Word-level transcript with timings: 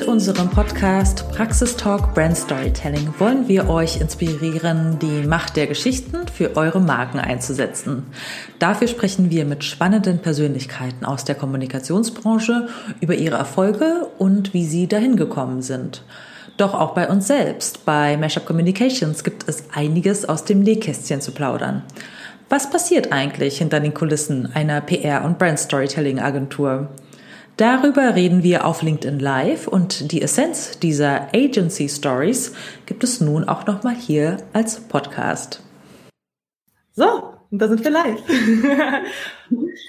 Mit 0.00 0.08
unserem 0.08 0.48
Podcast 0.48 1.30
Praxistalk 1.30 2.14
Brand 2.14 2.34
Storytelling 2.34 3.12
wollen 3.18 3.48
wir 3.48 3.68
euch 3.68 4.00
inspirieren, 4.00 4.98
die 4.98 5.26
Macht 5.26 5.56
der 5.56 5.66
Geschichten 5.66 6.26
für 6.26 6.56
eure 6.56 6.80
Marken 6.80 7.18
einzusetzen. 7.18 8.06
Dafür 8.58 8.88
sprechen 8.88 9.28
wir 9.28 9.44
mit 9.44 9.62
spannenden 9.62 10.20
Persönlichkeiten 10.20 11.04
aus 11.04 11.26
der 11.26 11.34
Kommunikationsbranche 11.34 12.68
über 13.02 13.14
ihre 13.14 13.36
Erfolge 13.36 14.06
und 14.16 14.54
wie 14.54 14.64
sie 14.64 14.86
dahin 14.86 15.16
gekommen 15.16 15.60
sind. 15.60 16.02
Doch 16.56 16.72
auch 16.72 16.94
bei 16.94 17.06
uns 17.06 17.26
selbst, 17.26 17.84
bei 17.84 18.16
Mashup 18.16 18.46
Communications, 18.46 19.22
gibt 19.22 19.46
es 19.50 19.64
einiges 19.70 20.26
aus 20.26 20.46
dem 20.46 20.60
Nähkästchen 20.60 21.20
zu 21.20 21.32
plaudern. 21.32 21.82
Was 22.48 22.70
passiert 22.70 23.12
eigentlich 23.12 23.58
hinter 23.58 23.80
den 23.80 23.92
Kulissen 23.92 24.50
einer 24.54 24.80
PR- 24.80 25.26
und 25.26 25.38
Brand 25.38 25.58
Storytelling 25.58 26.20
Agentur? 26.20 26.88
Darüber 27.60 28.14
reden 28.14 28.42
wir 28.42 28.64
auf 28.64 28.80
LinkedIn 28.80 29.18
Live 29.18 29.68
und 29.68 30.12
die 30.12 30.22
Essenz 30.22 30.78
dieser 30.78 31.28
Agency 31.34 31.90
Stories 31.90 32.54
gibt 32.86 33.04
es 33.04 33.20
nun 33.20 33.44
auch 33.44 33.66
nochmal 33.66 33.94
hier 33.94 34.38
als 34.54 34.80
Podcast. 34.80 35.62
So, 36.92 37.04
und 37.50 37.60
da 37.60 37.68
sind 37.68 37.84
wir 37.84 37.90
live. 37.90 38.22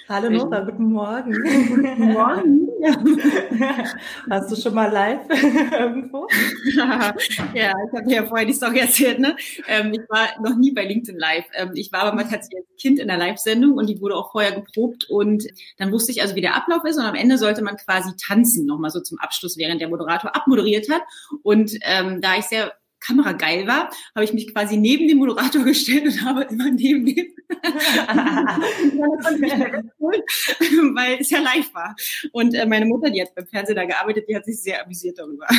Hallo 0.10 0.30
Nora, 0.32 0.60
guten 0.66 0.92
Morgen. 0.92 1.32
Guten 1.32 2.12
Morgen. 2.12 2.71
Hast 4.30 4.52
du 4.52 4.56
schon 4.56 4.74
mal 4.74 4.92
live 4.92 5.22
irgendwo? 5.72 6.28
ja, 6.76 7.14
ich 7.16 7.40
habe 7.40 8.12
ja 8.12 8.26
vorher 8.26 8.46
die 8.46 8.54
Story 8.54 8.80
erzählt. 8.80 9.20
Ne? 9.20 9.36
Ähm, 9.68 9.94
ich 9.94 10.02
war 10.10 10.42
noch 10.42 10.58
nie 10.58 10.72
bei 10.72 10.86
LinkedIn 10.86 11.20
Live. 11.20 11.46
Ähm, 11.54 11.72
ich 11.76 11.92
war 11.92 12.02
aber 12.02 12.16
mal 12.16 12.24
tatsächlich 12.24 12.66
als 12.70 12.82
Kind 12.82 13.00
in 13.00 13.08
der 13.08 13.18
Live-Sendung 13.18 13.74
und 13.74 13.88
die 13.88 14.02
wurde 14.02 14.16
auch 14.16 14.32
vorher 14.32 14.52
geprobt 14.52 15.10
und 15.10 15.46
dann 15.78 15.92
wusste 15.92 16.12
ich 16.12 16.22
also, 16.22 16.36
wie 16.36 16.42
der 16.42 16.56
Ablauf 16.56 16.84
ist 16.86 16.98
und 16.98 17.04
am 17.04 17.16
Ende 17.16 17.38
sollte 17.38 17.64
man 17.64 17.78
quasi 17.78 18.12
tanzen, 18.18 18.66
nochmal 18.66 18.90
so 18.90 19.02
zum 19.02 19.20
Abschluss, 19.20 19.58
während 19.58 19.82
der 19.82 19.90
Moderator 19.90 20.36
abmoderiert 20.36 20.90
hat. 20.90 21.02
Und 21.44 21.78
ähm, 21.84 22.22
da 22.22 22.36
ich 22.38 22.46
sehr 22.46 22.74
Kamera 23.02 23.34
geil 23.34 23.68
war, 23.68 23.90
habe 24.16 24.24
ich 24.24 24.34
mich 24.34 24.54
quasi 24.54 24.78
neben 24.78 25.08
den 25.08 25.18
Moderator 25.18 25.64
gestellt 25.66 26.06
und 26.06 26.24
habe 26.24 26.44
immer 26.44 26.72
neben 26.72 27.06
dem, 27.06 27.28
weil 30.96 31.18
es 31.20 31.30
ja 31.30 31.40
live 31.40 31.74
war. 31.74 31.96
Und 32.32 32.54
äh, 32.54 32.66
meine 32.66 32.86
Mutter, 32.86 33.10
die 33.10 33.22
hat 33.22 33.36
beim 33.36 33.48
Fernsehen 33.48 33.76
da 33.76 33.86
gearbeitet, 33.86 34.26
die 34.30 34.36
hat 34.36 34.46
sich 34.46 34.62
sehr 34.62 34.84
amüsiert 34.84 35.20
darüber. 35.20 35.48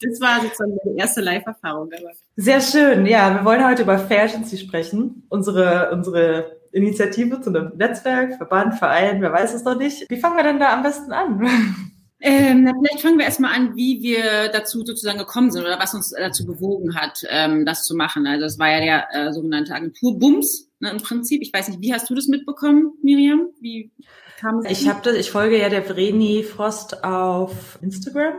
Das 0.00 0.20
war 0.20 0.40
sozusagen 0.40 0.78
meine 0.84 1.00
erste 1.00 1.20
Live-Erfahrung. 1.20 1.90
Sehr 2.36 2.60
schön. 2.60 3.04
Ja, 3.04 3.34
wir 3.34 3.44
wollen 3.44 3.66
heute 3.66 3.82
über 3.82 3.98
Fashion 3.98 4.44
sprechen. 4.44 5.24
Unsere, 5.28 5.90
unsere 5.90 6.60
Initiative 6.70 7.40
zu 7.40 7.50
einem 7.50 7.72
Netzwerk, 7.76 8.36
Verband, 8.36 8.74
Verein, 8.74 9.20
wer 9.20 9.32
weiß 9.32 9.54
es 9.54 9.64
noch 9.64 9.76
nicht. 9.76 10.08
Wie 10.08 10.20
fangen 10.20 10.36
wir 10.36 10.44
denn 10.44 10.60
da 10.60 10.72
am 10.72 10.84
besten 10.84 11.10
an? 11.10 11.87
Ähm, 12.20 12.64
na, 12.64 12.72
vielleicht 12.74 13.00
fangen 13.00 13.18
wir 13.18 13.26
erstmal 13.26 13.54
an, 13.54 13.76
wie 13.76 14.02
wir 14.02 14.48
dazu 14.48 14.84
sozusagen 14.84 15.18
gekommen 15.18 15.52
sind 15.52 15.62
oder 15.62 15.78
was 15.78 15.94
uns 15.94 16.10
dazu 16.10 16.44
bewogen 16.44 16.96
hat, 16.96 17.24
ähm, 17.28 17.64
das 17.64 17.84
zu 17.84 17.94
machen. 17.94 18.26
Also 18.26 18.44
es 18.44 18.58
war 18.58 18.70
ja 18.70 18.80
der 18.80 19.28
äh, 19.28 19.32
sogenannte 19.32 19.72
Agenturbums 19.74 20.68
ne, 20.80 20.90
im 20.90 20.98
Prinzip. 20.98 21.42
Ich 21.42 21.52
weiß 21.52 21.68
nicht, 21.68 21.80
wie 21.80 21.92
hast 21.92 22.10
du 22.10 22.14
das 22.14 22.26
mitbekommen, 22.26 22.92
Miriam? 23.02 23.48
Wie 23.60 23.92
kam 24.38 24.58
es? 24.58 24.70
Ich 24.70 24.88
habe 24.88 25.00
das, 25.04 25.14
ich 25.14 25.30
folge 25.30 25.58
ja 25.60 25.68
der 25.68 25.84
Vreni 25.84 26.42
Frost 26.42 27.04
auf 27.04 27.78
Instagram. 27.82 28.34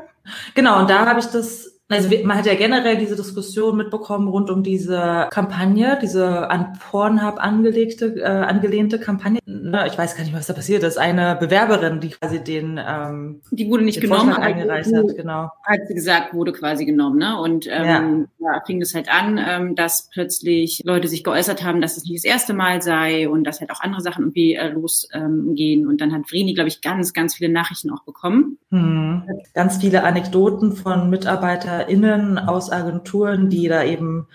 Genau, 0.56 0.80
und 0.80 0.90
da 0.90 1.06
habe 1.06 1.22
ich 1.22 1.28
das 1.28 1.79
also 1.90 2.10
man 2.24 2.38
hat 2.38 2.46
ja 2.46 2.54
generell 2.54 2.98
diese 2.98 3.16
Diskussion 3.16 3.76
mitbekommen 3.76 4.28
rund 4.28 4.52
um 4.52 4.62
diese 4.62 5.28
Kampagne, 5.32 5.98
diese 6.00 6.50
an 6.50 6.78
Pornhub 6.80 7.40
angelegte, 7.40 8.16
äh, 8.18 8.26
angelehnte 8.26 9.00
Kampagne. 9.00 9.40
Ich 9.46 9.98
weiß 9.98 10.16
gar 10.16 10.24
nicht, 10.24 10.36
was 10.36 10.46
da 10.46 10.54
passiert 10.54 10.84
ist. 10.84 11.00
Eine 11.00 11.36
Bewerberin, 11.40 12.00
die 12.00 12.10
quasi 12.10 12.44
den 12.44 12.80
ähm, 12.86 13.42
die 13.50 13.68
wurde 13.70 13.84
nicht 13.84 14.02
genommen, 14.02 14.34
aber 14.34 14.44
eingereicht 14.44 14.94
hat, 14.94 15.16
genau. 15.16 15.50
Hat 15.64 15.80
sie 15.88 15.96
gesagt, 15.96 16.36
wurde 16.36 16.54
quasi 16.54 16.86
genommen, 16.86 17.18
ne? 17.18 17.40
Und 17.40 17.66
ähm, 17.68 18.28
ja. 18.38 18.54
ja 18.54 18.62
fing 18.68 18.82
es 18.82 18.94
halt 18.94 19.10
an, 19.12 19.40
ähm, 19.44 19.76
dass 19.76 20.10
plötzlich 20.14 20.84
Leute 20.86 21.08
sich 21.08 21.24
geäußert 21.24 21.64
haben, 21.64 21.82
dass 21.82 21.98
es 21.98 22.04
nicht 22.04 22.24
das 22.24 22.30
erste 22.30 22.54
Mal 22.54 22.84
sei 22.84 23.28
und 23.28 23.44
dass 23.46 23.62
halt 23.62 23.72
auch 23.72 23.82
andere 23.82 24.02
Sachen 24.02 24.26
irgendwie 24.26 24.54
äh, 24.54 24.70
losgehen. 24.70 25.82
Ähm, 25.82 25.88
und 25.88 26.02
dann 26.02 26.14
hat 26.14 26.30
Vreni, 26.30 26.54
glaube 26.54 26.68
ich, 26.68 26.82
ganz, 26.82 27.14
ganz 27.14 27.36
viele 27.36 27.52
Nachrichten 27.52 27.90
auch 27.90 28.04
bekommen. 28.04 28.60
Hm. 28.70 29.24
Ganz 29.56 29.78
viele 29.78 30.04
Anekdoten 30.04 30.74
von 30.74 31.10
Mitarbeitern 31.10 31.79
AnleiterInnen 31.80 32.38
aus 32.40 32.72
Agenturen, 32.72 33.50
die 33.50 33.68
da 33.68 33.84
eben 33.84 34.28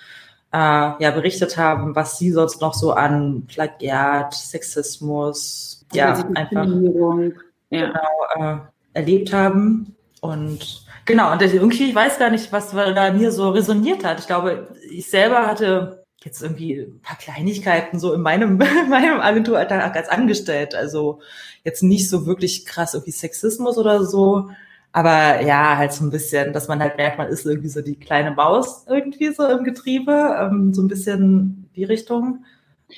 äh, 0.52 0.56
ja 0.56 1.10
berichtet 1.10 1.56
haben, 1.56 1.94
was 1.94 2.18
sie 2.18 2.30
sonst 2.30 2.60
noch 2.60 2.74
so 2.74 2.92
an 2.92 3.46
Plagiat, 3.46 4.34
Sexismus, 4.34 5.84
ja, 5.92 6.14
einfach 6.34 6.66
ja. 7.70 7.86
Genau, 7.86 7.92
äh, 8.36 8.56
erlebt 8.92 9.32
haben. 9.32 9.96
Und 10.20 10.84
genau, 11.04 11.32
und 11.32 11.42
irgendwie, 11.42 11.88
ich 11.90 11.94
weiß 11.94 12.18
gar 12.18 12.30
nicht, 12.30 12.52
was 12.52 12.70
da 12.70 13.12
mir 13.12 13.32
so 13.32 13.50
resoniert 13.50 14.04
hat. 14.04 14.20
Ich 14.20 14.26
glaube, 14.26 14.68
ich 14.90 15.10
selber 15.10 15.46
hatte 15.46 16.04
jetzt 16.24 16.42
irgendwie 16.42 16.80
ein 16.80 17.00
paar 17.02 17.18
Kleinigkeiten 17.18 17.98
so 17.98 18.14
in 18.14 18.22
meinem, 18.22 18.56
meinem 18.88 19.20
Agenturalltag 19.20 19.94
als 19.94 20.08
angestellt. 20.08 20.74
Also 20.74 21.20
jetzt 21.64 21.82
nicht 21.82 22.08
so 22.08 22.26
wirklich 22.26 22.64
krass 22.64 22.94
irgendwie 22.94 23.10
Sexismus 23.10 23.76
oder 23.76 24.04
so. 24.04 24.50
Aber 24.94 25.42
ja, 25.42 25.76
halt 25.76 25.92
so 25.92 26.04
ein 26.04 26.10
bisschen, 26.10 26.52
dass 26.52 26.68
man 26.68 26.78
halt 26.78 26.96
merkt, 26.96 27.18
man 27.18 27.26
ist 27.26 27.44
irgendwie 27.44 27.68
so 27.68 27.82
die 27.82 27.96
kleine 27.96 28.30
Maus 28.30 28.86
irgendwie 28.88 29.34
so 29.34 29.44
im 29.44 29.64
Getriebe, 29.64 30.36
ähm, 30.40 30.72
so 30.72 30.82
ein 30.82 30.88
bisschen 30.88 31.68
die 31.74 31.82
Richtung. 31.82 32.44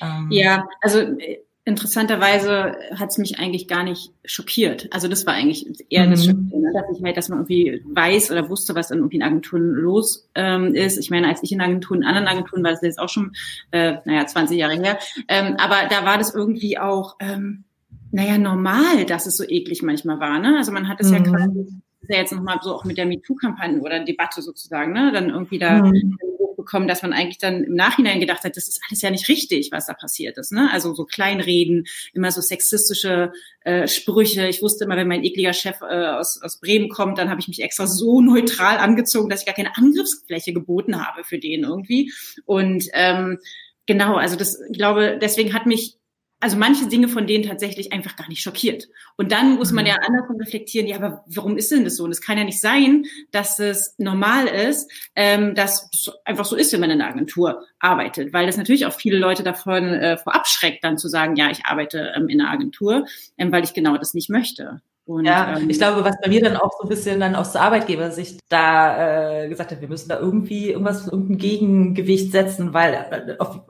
Ähm. 0.03 0.29
Ja, 0.31 0.69
also 0.83 0.99
äh, 0.99 1.39
interessanterweise 1.65 2.77
hat 2.95 3.13
es 3.13 3.17
mich 3.17 3.39
eigentlich 3.39 3.67
gar 3.67 3.83
nicht 3.83 4.13
schockiert. 4.27 4.89
Also 4.91 5.09
das 5.09 5.25
war 5.25 5.33
eigentlich 5.33 5.67
eher 5.89 6.05
mhm. 6.05 6.11
das 6.11 6.27
Schockierende, 6.27 6.69
dass 6.75 6.99
ich 6.99 7.03
halt, 7.03 7.17
dass 7.17 7.31
man 7.31 7.39
irgendwie 7.39 7.83
weiß 7.87 8.31
oder 8.31 8.51
wusste, 8.51 8.75
was 8.75 8.91
in 8.91 8.99
irgendwie 8.99 9.17
in 9.17 9.23
Agenturen 9.23 9.71
los 9.71 10.29
ähm, 10.35 10.75
ist. 10.75 10.99
Ich 10.99 11.09
meine, 11.09 11.29
als 11.29 11.43
ich 11.43 11.51
in 11.51 11.63
Agenturen, 11.63 12.03
in 12.03 12.09
anderen 12.09 12.29
Agenturen 12.29 12.63
war 12.63 12.73
das 12.73 12.83
jetzt 12.83 12.99
auch 12.99 13.09
schon, 13.09 13.33
äh, 13.71 13.95
naja, 14.05 14.27
20 14.27 14.59
Jahre 14.59 14.75
her. 14.75 14.99
Ähm, 15.29 15.57
aber 15.57 15.89
da 15.89 16.05
war 16.05 16.19
das 16.19 16.35
irgendwie 16.35 16.77
auch, 16.77 17.17
ähm, 17.21 17.65
naja, 18.11 18.37
normal, 18.37 19.07
dass 19.07 19.25
es 19.25 19.39
so 19.39 19.45
eklig 19.45 19.83
manchmal 19.83 20.21
war. 20.21 20.39
Ne? 20.39 20.59
Also 20.59 20.73
man 20.73 20.89
hat 20.89 21.01
es 21.01 21.09
mhm. 21.09 21.15
ja 21.15 21.23
quasi 21.23 21.73
ist 22.09 22.15
ja 22.15 22.21
jetzt 22.21 22.33
nochmal 22.33 22.59
so 22.63 22.75
auch 22.75 22.85
mit 22.85 22.99
der 22.99 23.07
MeToo-Kampagne 23.07 23.81
oder 23.81 24.05
Debatte 24.05 24.43
sozusagen, 24.43 24.93
ne, 24.93 25.11
dann 25.13 25.31
irgendwie 25.31 25.59
da 25.59 25.83
mhm. 25.83 26.17
hochbekommen, 26.39 26.89
dass 26.89 27.03
man 27.03 27.13
eigentlich 27.13 27.39
dann 27.39 27.65
im 27.65 27.75
Nachhinein 27.75 28.21
gedacht 28.21 28.45
hat, 28.45 28.57
das 28.57 28.69
ist 28.69 28.81
alles 28.89 29.03
ja 29.03 29.11
nicht 29.11 29.29
richtig, 29.29 29.71
was 29.73 29.87
da 29.87 29.95
passiert 29.95 30.39
ist. 30.39 30.53
Ne? 30.53 30.71
Also 30.73 30.95
so 30.95 31.05
Kleinreden, 31.05 31.87
immer 32.13 32.31
so 32.31 32.41
sexistische 32.41 33.33
äh, 33.63 33.89
Sprüche. 33.89 34.47
Ich 34.49 34.63
wusste 34.63 34.85
immer, 34.85 34.97
wenn 34.97 35.09
mein 35.09 35.25
ekliger 35.25 35.53
Chef 35.53 35.81
äh, 35.83 36.07
aus, 36.07 36.41
aus 36.43 36.61
Bremen 36.61 36.89
kommt, 36.89 37.19
dann 37.19 37.31
habe 37.31 37.41
ich 37.41 37.49
mich 37.49 37.63
extra 37.63 37.87
so 37.87 38.21
neutral 38.21 38.79
angezogen, 38.79 39.29
dass 39.29 39.41
ich 39.41 39.47
gar 39.47 39.55
keine 39.55 39.77
Angriffsfläche 39.77 40.53
geboten 40.53 41.05
habe 41.05 41.25
für 41.25 41.39
den 41.39 41.65
irgendwie. 41.65 42.13
Und 42.45 42.85
ähm, 42.93 43.39
genau, 43.87 44.17
also 44.17 44.37
das, 44.37 44.61
ich 44.71 44.79
glaube, 44.79 45.19
deswegen 45.21 45.55
hat 45.55 45.67
mich 45.67 45.97
also 46.41 46.57
manche 46.57 46.87
Dinge 46.87 47.09
von 47.09 47.27
denen 47.27 47.45
tatsächlich 47.45 47.93
einfach 47.93 48.15
gar 48.17 48.29
nicht 48.29 48.43
schockiert. 48.43 48.89
Und 49.17 49.33
dann 49.33 49.57
muss 49.57 49.73
man 49.73 49.85
mhm. 49.85 49.89
ja 49.89 49.97
andersrum 50.07 50.37
reflektieren, 50.37 50.87
ja, 50.87 50.97
aber 50.97 51.25
warum 51.27 51.57
ist 51.57 51.71
denn 51.71 51.85
das 51.85 51.97
so? 51.97 52.05
Und 52.05 52.11
es 52.11 52.21
kann 52.21 52.37
ja 52.37 52.45
nicht 52.45 52.61
sein, 52.61 53.05
dass 53.31 53.59
es 53.59 53.95
normal 53.99 54.47
ist, 54.47 54.91
ähm, 55.15 55.55
dass 55.55 55.89
es 55.93 56.11
einfach 56.25 56.45
so 56.45 56.57
ist, 56.57 56.73
wenn 56.73 56.81
man 56.81 56.91
in 56.91 57.01
einer 57.01 57.11
Agentur 57.11 57.65
arbeitet. 57.79 58.33
Weil 58.33 58.47
das 58.47 58.57
natürlich 58.57 58.87
auch 58.87 58.93
viele 58.93 59.19
Leute 59.19 59.43
davon 59.43 59.95
äh, 59.95 60.19
vorab 60.19 60.47
schreckt, 60.47 60.85
dann 60.85 60.99
zu 60.99 61.09
sagen, 61.09 61.37
ja, 61.37 61.51
ich 61.51 61.65
arbeite 61.65 62.13
ähm, 62.15 62.29
in 62.29 62.41
einer 62.41 62.51
Agentur, 62.51 63.07
ähm, 63.39 63.51
weil 63.51 63.65
ich 63.65 63.73
genau 63.73 63.97
das 63.97 64.13
nicht 64.13 64.29
möchte. 64.29 64.83
Und, 65.07 65.25
ja, 65.25 65.57
ähm, 65.57 65.71
ich 65.71 65.79
glaube, 65.79 66.03
was 66.03 66.17
bei 66.21 66.29
mir 66.29 66.43
dann 66.43 66.57
auch 66.57 66.73
so 66.73 66.83
ein 66.83 66.89
bisschen 66.89 67.21
dann 67.21 67.37
aus 67.37 67.53
der 67.53 67.61
Arbeitgebersicht 67.63 68.41
da 68.49 69.45
äh, 69.45 69.49
gesagt 69.49 69.71
hat, 69.71 69.81
wir 69.81 69.89
müssen 69.89 70.09
da 70.09 70.19
irgendwie 70.19 70.71
irgendwas, 70.71 71.07
irgendein 71.07 71.39
Gegengewicht 71.39 72.33
setzen, 72.33 72.75
weil 72.75 72.95
äh, 73.13 73.39
auf, 73.39 73.61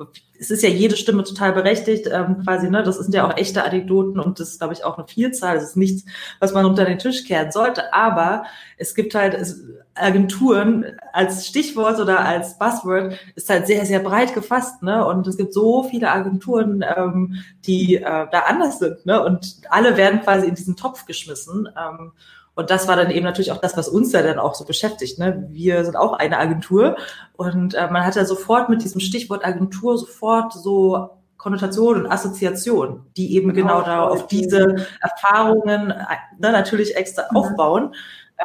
es 0.41 0.51
ist 0.51 0.63
ja 0.63 0.71
jede 0.71 0.97
Stimme 0.97 1.25
total 1.25 1.53
berechtigt, 1.53 2.09
ähm, 2.11 2.39
quasi, 2.43 2.71
ne, 2.71 2.83
das 2.83 2.97
sind 2.97 3.15
ja 3.15 3.29
auch 3.29 3.37
echte 3.37 3.65
Anekdoten 3.65 4.19
und 4.19 4.41
das 4.41 4.53
ist, 4.53 4.61
glaube 4.61 4.73
ich, 4.73 4.83
auch 4.85 4.97
eine 4.97 5.07
Vielzahl. 5.07 5.57
Das 5.57 5.65
ist 5.65 5.77
nichts, 5.77 6.07
was 6.41 6.55
man 6.55 6.65
unter 6.65 6.87
den 6.87 6.99
Tisch 6.99 7.25
kehren 7.27 7.53
sollte. 7.53 7.93
Aber 7.93 8.45
es 8.79 8.95
gibt 8.95 9.15
halt 9.15 9.35
es, 9.35 9.63
Agenturen 9.97 10.85
als 11.13 11.47
Stichwort 11.47 11.99
oder 11.99 12.21
als 12.21 12.59
Buzzword 12.59 13.15
ist 13.35 13.51
halt 13.51 13.67
sehr, 13.67 13.85
sehr 13.87 14.01
breit 14.01 14.35
gefasst, 14.35 14.83
ne? 14.83 15.07
Und 15.07 15.27
es 15.27 15.37
gibt 15.37 15.53
so 15.53 15.85
viele 15.85 16.11
Agenturen, 16.11 16.85
ähm, 16.97 17.37
die 17.65 17.97
äh, 17.97 18.03
da 18.03 18.41
anders 18.47 18.79
sind, 18.79 19.05
ne? 19.07 19.23
Und 19.25 19.61
alle 19.71 19.97
werden 19.97 20.21
quasi 20.21 20.47
in 20.47 20.55
diesen 20.55 20.77
Topf 20.77 21.07
geschmissen. 21.07 21.69
Ähm, 21.77 22.13
und 22.55 22.71
das 22.71 22.89
war 22.89 22.97
dann 22.97 23.11
eben 23.11 23.25
natürlich 23.25 23.53
auch 23.53 23.61
das, 23.61 23.77
was 23.77 23.87
uns 23.87 24.13
ja 24.13 24.23
dann 24.23 24.39
auch 24.39 24.55
so 24.55 24.65
beschäftigt. 24.65 25.19
Ne? 25.19 25.47
Wir 25.51 25.85
sind 25.85 25.95
auch 25.95 26.15
eine 26.15 26.39
Agentur 26.39 26.97
und 27.37 27.75
äh, 27.75 27.91
man 27.91 28.05
hat 28.05 28.17
ja 28.17 28.25
sofort 28.25 28.71
mit 28.71 28.83
diesem 28.83 29.01
Stichwort 29.01 29.45
Agentur 29.45 29.99
sofort 29.99 30.55
so 30.55 31.11
Konnotation 31.37 32.01
und 32.01 32.11
Assoziation, 32.11 33.05
die 33.17 33.35
eben 33.37 33.53
genau, 33.53 33.83
genau 33.83 33.87
da 33.87 34.03
auf 34.09 34.27
diese 34.27 34.87
Erfahrungen 35.03 35.91
äh, 35.91 36.05
ne, 36.39 36.51
natürlich 36.51 36.97
extra 36.97 37.25
mhm. 37.31 37.37
aufbauen 37.37 37.95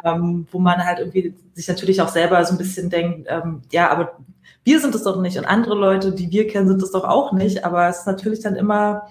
ähm, 0.04 0.46
wo 0.50 0.58
man 0.58 0.84
halt 0.84 0.98
irgendwie 0.98 1.34
sich 1.54 1.68
natürlich 1.68 2.00
auch 2.00 2.08
selber 2.08 2.44
so 2.44 2.54
ein 2.54 2.58
bisschen 2.58 2.90
denkt, 2.90 3.28
ähm, 3.30 3.62
ja, 3.70 3.90
aber 3.90 4.18
wir 4.64 4.80
sind 4.80 4.94
es 4.94 5.02
doch 5.02 5.20
nicht 5.20 5.38
und 5.38 5.44
andere 5.44 5.74
Leute, 5.74 6.12
die 6.12 6.30
wir 6.30 6.46
kennen, 6.46 6.68
sind 6.68 6.82
es 6.82 6.92
doch 6.92 7.04
auch 7.04 7.32
nicht. 7.32 7.64
Aber 7.64 7.88
es 7.88 8.00
ist 8.00 8.06
natürlich 8.06 8.40
dann 8.40 8.56
immer 8.56 9.08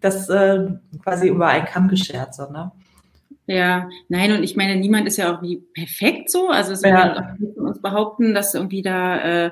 das 0.00 0.28
äh, 0.28 0.68
quasi 1.02 1.28
über 1.28 1.48
einen 1.48 1.66
Kamm 1.66 1.88
geschert, 1.88 2.34
so, 2.34 2.50
ne? 2.50 2.70
Ja, 3.46 3.90
nein, 4.08 4.32
und 4.32 4.42
ich 4.42 4.56
meine, 4.56 4.76
niemand 4.76 5.06
ist 5.06 5.18
ja 5.18 5.34
auch 5.34 5.42
wie 5.42 5.56
perfekt 5.74 6.30
so. 6.30 6.48
Also 6.48 6.72
es 6.72 6.82
ja. 6.82 7.36
wir 7.38 7.62
uns 7.62 7.80
behaupten, 7.80 8.32
dass 8.32 8.54
irgendwie 8.54 8.80
da 8.80 9.18
äh, 9.18 9.50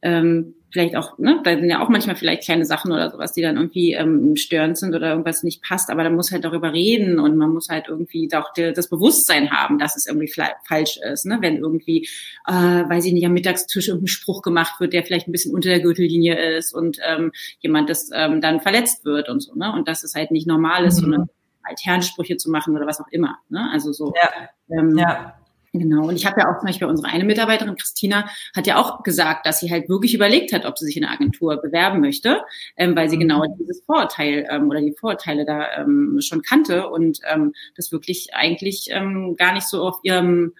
ähm, 0.00 0.54
vielleicht 0.74 0.96
auch, 0.96 1.16
ne, 1.18 1.40
da 1.44 1.54
sind 1.54 1.70
ja 1.70 1.80
auch 1.80 1.88
manchmal 1.88 2.16
vielleicht 2.16 2.42
kleine 2.42 2.66
Sachen 2.66 2.90
oder 2.90 3.08
sowas, 3.08 3.32
die 3.32 3.42
dann 3.42 3.56
irgendwie 3.56 3.92
ähm, 3.92 4.34
störend 4.34 4.76
sind 4.76 4.92
oder 4.92 5.10
irgendwas 5.10 5.44
nicht 5.44 5.62
passt, 5.62 5.88
aber 5.88 6.02
da 6.02 6.10
muss 6.10 6.32
halt 6.32 6.44
darüber 6.44 6.72
reden 6.72 7.20
und 7.20 7.36
man 7.36 7.50
muss 7.50 7.68
halt 7.68 7.86
irgendwie 7.86 8.28
auch 8.34 8.52
das 8.52 8.88
Bewusstsein 8.88 9.52
haben, 9.52 9.78
dass 9.78 9.96
es 9.96 10.06
irgendwie 10.06 10.28
falsch 10.66 10.98
ist, 11.12 11.26
ne? 11.26 11.38
wenn 11.40 11.58
irgendwie, 11.58 12.08
äh, 12.48 12.52
weiß 12.52 13.04
ich 13.04 13.12
nicht, 13.12 13.24
am 13.24 13.34
Mittagstisch 13.34 13.86
irgendein 13.86 14.08
Spruch 14.08 14.42
gemacht 14.42 14.80
wird, 14.80 14.92
der 14.94 15.04
vielleicht 15.04 15.28
ein 15.28 15.32
bisschen 15.32 15.54
unter 15.54 15.68
der 15.68 15.80
Gürtellinie 15.80 16.56
ist 16.56 16.74
und 16.74 16.98
ähm, 17.08 17.30
jemand 17.60 17.88
das 17.88 18.10
ähm, 18.12 18.40
dann 18.40 18.60
verletzt 18.60 19.04
wird 19.04 19.28
und 19.28 19.40
so, 19.40 19.54
ne? 19.54 19.72
Und 19.72 19.86
dass 19.86 20.02
es 20.02 20.16
halt 20.16 20.32
nicht 20.32 20.48
normal 20.48 20.84
ist, 20.84 20.96
mhm. 20.96 21.02
sondern 21.02 21.28
halt 21.64 21.78
Herrensprüche 21.84 22.36
zu 22.36 22.50
machen 22.50 22.76
oder 22.76 22.86
was 22.86 23.00
auch 23.00 23.08
immer. 23.12 23.38
Ne? 23.48 23.70
Also 23.72 23.92
so. 23.92 24.12
Ja. 24.16 24.48
Ähm, 24.76 24.98
ja. 24.98 25.34
Genau. 25.76 26.06
Und 26.06 26.14
ich 26.14 26.24
habe 26.24 26.40
ja 26.40 26.48
auch 26.48 26.60
zum 26.60 26.68
Beispiel 26.68 26.86
unsere 26.86 27.08
eine 27.08 27.24
Mitarbeiterin, 27.24 27.74
Christina, 27.74 28.28
hat 28.54 28.68
ja 28.68 28.76
auch 28.76 29.02
gesagt, 29.02 29.44
dass 29.44 29.58
sie 29.58 29.72
halt 29.72 29.88
wirklich 29.88 30.14
überlegt 30.14 30.52
hat, 30.52 30.66
ob 30.66 30.78
sie 30.78 30.86
sich 30.86 30.96
in 30.96 31.04
eine 31.04 31.12
Agentur 31.12 31.60
bewerben 31.60 32.00
möchte, 32.00 32.42
ähm, 32.76 32.94
weil 32.94 33.10
sie 33.10 33.18
genau 33.18 33.40
mhm. 33.40 33.56
dieses 33.58 33.82
Vorurteil 33.84 34.46
ähm, 34.48 34.70
oder 34.70 34.80
die 34.80 34.92
Vorurteile 34.92 35.44
da 35.44 35.66
ähm, 35.78 36.20
schon 36.20 36.42
kannte 36.42 36.88
und 36.88 37.18
ähm, 37.28 37.54
das 37.76 37.90
wirklich 37.90 38.34
eigentlich 38.34 38.86
ähm, 38.90 39.34
gar 39.36 39.52
nicht 39.52 39.66
so 39.66 39.82
auf 39.82 39.98
ihrem, 40.04 40.52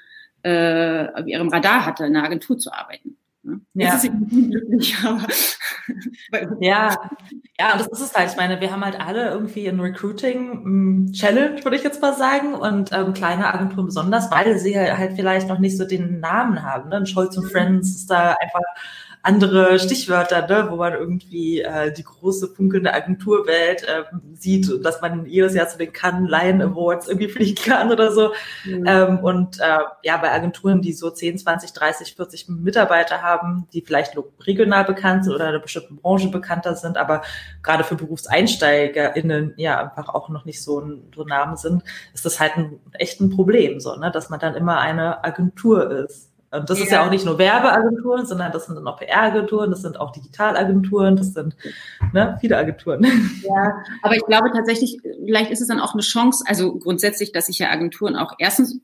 äh, 0.42 1.06
auf 1.14 1.28
ihrem 1.28 1.48
Radar 1.48 1.86
hatte, 1.86 2.06
in 2.06 2.16
einer 2.16 2.26
Agentur 2.26 2.58
zu 2.58 2.72
arbeiten. 2.72 3.16
Ja. 3.74 4.00
glücklich, 4.00 4.96
aber 5.04 5.26
ja, 6.60 6.96
ja, 7.60 7.72
und 7.72 7.80
das 7.80 7.88
ist 7.88 8.00
es 8.00 8.14
halt. 8.14 8.30
Ich 8.30 8.36
meine, 8.36 8.60
wir 8.60 8.72
haben 8.72 8.84
halt 8.84 8.98
alle 8.98 9.30
irgendwie 9.30 9.68
ein 9.68 9.80
Recruiting-Challenge, 9.80 11.62
würde 11.62 11.76
ich 11.76 11.82
jetzt 11.82 12.00
mal 12.00 12.14
sagen, 12.14 12.54
und 12.54 12.92
ähm, 12.92 13.12
kleine 13.12 13.52
Agenturen 13.52 13.86
besonders, 13.86 14.30
weil 14.30 14.58
sie 14.58 14.78
halt 14.78 15.12
vielleicht 15.14 15.48
noch 15.48 15.58
nicht 15.58 15.76
so 15.76 15.84
den 15.86 16.20
Namen 16.20 16.62
haben. 16.62 16.88
Ne? 16.88 17.04
Scholz 17.06 17.36
und 17.36 17.50
Friends 17.50 17.94
ist 17.94 18.10
da 18.10 18.34
einfach 18.40 18.62
andere 19.24 19.78
Stichwörter, 19.78 20.46
ne, 20.46 20.70
wo 20.70 20.76
man 20.76 20.92
irgendwie 20.92 21.62
äh, 21.62 21.90
die 21.90 22.04
große 22.04 22.48
funkelnde 22.48 22.92
Agenturwelt 22.92 23.82
äh, 23.82 24.04
sieht, 24.34 24.84
dass 24.84 25.00
man 25.00 25.24
jedes 25.24 25.54
Jahr 25.54 25.66
zu 25.66 25.78
den 25.78 25.94
Cannes 25.94 26.30
Lion 26.30 26.60
Awards 26.60 27.08
irgendwie 27.08 27.30
fliegen 27.30 27.54
kann 27.54 27.90
oder 27.90 28.12
so. 28.12 28.32
Mhm. 28.66 28.84
Ähm, 28.86 29.18
und 29.20 29.60
äh, 29.60 29.78
ja, 30.02 30.18
bei 30.18 30.30
Agenturen, 30.30 30.82
die 30.82 30.92
so 30.92 31.08
10, 31.08 31.38
20, 31.38 31.72
30, 31.72 32.14
40 32.14 32.48
Mitarbeiter 32.50 33.22
haben, 33.22 33.66
die 33.72 33.80
vielleicht 33.80 34.14
regional 34.40 34.84
bekannt 34.84 35.24
sind 35.24 35.34
oder 35.34 35.44
in 35.44 35.54
einer 35.54 35.60
bestimmten 35.60 35.96
Branche 35.96 36.28
bekannter 36.28 36.76
sind, 36.76 36.98
aber 36.98 37.22
gerade 37.62 37.82
für 37.82 37.94
BerufseinsteigerInnen 37.94 39.54
ja 39.56 39.80
einfach 39.80 40.10
auch 40.10 40.28
noch 40.28 40.44
nicht 40.44 40.62
so 40.62 40.80
ein 40.80 41.10
so 41.16 41.24
Name 41.24 41.56
sind, 41.56 41.82
ist 42.12 42.26
das 42.26 42.40
halt 42.40 42.58
ein 42.58 42.78
echt 42.92 43.22
ein 43.22 43.30
Problem, 43.30 43.80
so, 43.80 43.96
ne, 43.96 44.10
dass 44.10 44.28
man 44.28 44.38
dann 44.38 44.54
immer 44.54 44.80
eine 44.80 45.24
Agentur 45.24 45.90
ist. 45.90 46.33
Und 46.54 46.70
das 46.70 46.78
ja. 46.78 46.84
ist 46.84 46.90
ja 46.92 47.06
auch 47.06 47.10
nicht 47.10 47.24
nur 47.24 47.38
Werbeagenturen, 47.38 48.26
sondern 48.26 48.52
das 48.52 48.66
sind 48.66 48.76
dann 48.76 48.86
auch 48.86 48.98
PR-Agenturen, 48.98 49.70
das 49.70 49.82
sind 49.82 49.98
auch 49.98 50.12
Digitalagenturen, 50.12 51.16
das 51.16 51.34
sind 51.34 51.56
ne, 52.12 52.36
viele 52.40 52.56
Agenturen. 52.56 53.04
Ja, 53.42 53.82
aber 54.02 54.14
ich 54.14 54.24
glaube 54.24 54.50
tatsächlich, 54.52 54.98
vielleicht 55.02 55.50
ist 55.50 55.60
es 55.60 55.68
dann 55.68 55.80
auch 55.80 55.92
eine 55.92 56.02
Chance, 56.02 56.44
also 56.46 56.78
grundsätzlich, 56.78 57.32
dass 57.32 57.46
sich 57.46 57.58
ja 57.58 57.70
Agenturen 57.70 58.16
auch 58.16 58.32
erstens 58.38 58.80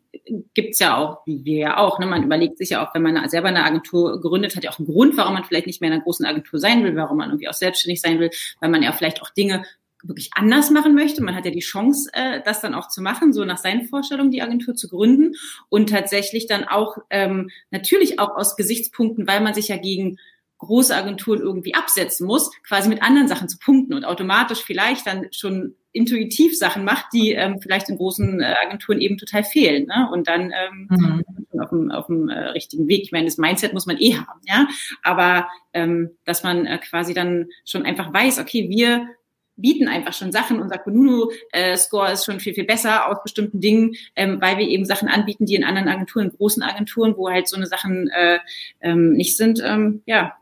gibt's 0.54 0.78
ja 0.78 0.96
auch, 0.96 1.26
wie 1.26 1.44
wir 1.44 1.58
ja 1.58 1.76
auch, 1.78 1.98
ne, 1.98 2.06
man 2.06 2.22
überlegt 2.22 2.58
sich 2.58 2.70
ja 2.70 2.84
auch, 2.86 2.94
wenn 2.94 3.02
man 3.02 3.28
selber 3.28 3.48
eine 3.48 3.64
Agentur 3.64 4.20
gründet, 4.20 4.56
hat 4.56 4.64
ja 4.64 4.70
auch 4.70 4.78
einen 4.78 4.88
Grund, 4.88 5.16
warum 5.16 5.34
man 5.34 5.44
vielleicht 5.44 5.66
nicht 5.66 5.80
mehr 5.80 5.88
in 5.88 5.94
einer 5.94 6.02
großen 6.02 6.26
Agentur 6.26 6.58
sein 6.58 6.84
will, 6.84 6.96
warum 6.96 7.18
man 7.18 7.30
irgendwie 7.30 7.48
auch 7.48 7.54
selbstständig 7.54 8.00
sein 8.00 8.18
will, 8.18 8.30
weil 8.60 8.70
man 8.70 8.82
ja 8.82 8.92
vielleicht 8.92 9.22
auch 9.22 9.30
Dinge 9.30 9.64
wirklich 10.02 10.30
anders 10.34 10.70
machen 10.70 10.94
möchte. 10.94 11.22
Man 11.22 11.34
hat 11.34 11.44
ja 11.44 11.50
die 11.50 11.60
Chance, 11.60 12.10
äh, 12.12 12.40
das 12.44 12.60
dann 12.60 12.74
auch 12.74 12.88
zu 12.88 13.02
machen, 13.02 13.32
so 13.32 13.44
nach 13.44 13.58
seinen 13.58 13.86
Vorstellungen 13.86 14.30
die 14.30 14.42
Agentur 14.42 14.74
zu 14.74 14.88
gründen 14.88 15.34
und 15.68 15.90
tatsächlich 15.90 16.46
dann 16.46 16.64
auch 16.64 16.98
ähm, 17.10 17.50
natürlich 17.70 18.18
auch 18.18 18.36
aus 18.36 18.56
Gesichtspunkten, 18.56 19.26
weil 19.26 19.40
man 19.40 19.54
sich 19.54 19.68
ja 19.68 19.76
gegen 19.76 20.18
große 20.58 20.94
Agenturen 20.94 21.40
irgendwie 21.40 21.74
absetzen 21.74 22.26
muss, 22.26 22.50
quasi 22.66 22.88
mit 22.88 23.02
anderen 23.02 23.28
Sachen 23.28 23.48
zu 23.48 23.58
punkten 23.58 23.94
und 23.94 24.04
automatisch 24.04 24.62
vielleicht 24.62 25.06
dann 25.06 25.26
schon 25.32 25.74
intuitiv 25.92 26.56
Sachen 26.56 26.84
macht, 26.84 27.06
die 27.12 27.32
ähm, 27.32 27.60
vielleicht 27.60 27.88
in 27.88 27.96
großen 27.96 28.40
äh, 28.40 28.54
Agenturen 28.64 29.00
eben 29.00 29.18
total 29.18 29.42
fehlen. 29.42 29.86
Ne? 29.86 30.08
Und 30.12 30.28
dann 30.28 30.52
ähm, 30.52 30.88
mhm. 30.88 31.24
auf 31.60 31.70
dem, 31.70 31.90
auf 31.90 32.06
dem 32.06 32.28
äh, 32.28 32.50
richtigen 32.50 32.86
Weg. 32.88 33.02
Ich 33.02 33.12
meine, 33.12 33.24
das 33.24 33.38
Mindset 33.38 33.72
muss 33.72 33.86
man 33.86 33.96
eh 33.98 34.14
haben, 34.14 34.40
ja. 34.46 34.68
Aber 35.02 35.48
ähm, 35.72 36.10
dass 36.24 36.44
man 36.44 36.66
äh, 36.66 36.78
quasi 36.78 37.14
dann 37.14 37.48
schon 37.64 37.84
einfach 37.84 38.12
weiß, 38.12 38.38
okay, 38.38 38.68
wir 38.68 39.08
bieten 39.56 39.88
einfach 39.88 40.12
schon 40.12 40.32
Sachen. 40.32 40.60
Unser 40.60 40.78
Kununu-Score 40.78 42.12
ist 42.12 42.24
schon 42.24 42.40
viel, 42.40 42.54
viel 42.54 42.64
besser 42.64 43.08
aus 43.08 43.22
bestimmten 43.22 43.60
Dingen, 43.60 43.94
ähm, 44.16 44.40
weil 44.40 44.58
wir 44.58 44.66
eben 44.66 44.84
Sachen 44.84 45.08
anbieten, 45.08 45.46
die 45.46 45.54
in 45.54 45.64
anderen 45.64 45.88
Agenturen, 45.88 46.32
großen 46.36 46.62
Agenturen, 46.62 47.16
wo 47.16 47.28
halt 47.28 47.48
so 47.48 47.56
eine 47.56 47.66
Sachen 47.66 48.08
äh, 48.08 48.38
ähm, 48.80 49.12
nicht 49.12 49.36
sind, 49.36 49.62
ähm, 49.64 50.02
ja, 50.06 50.34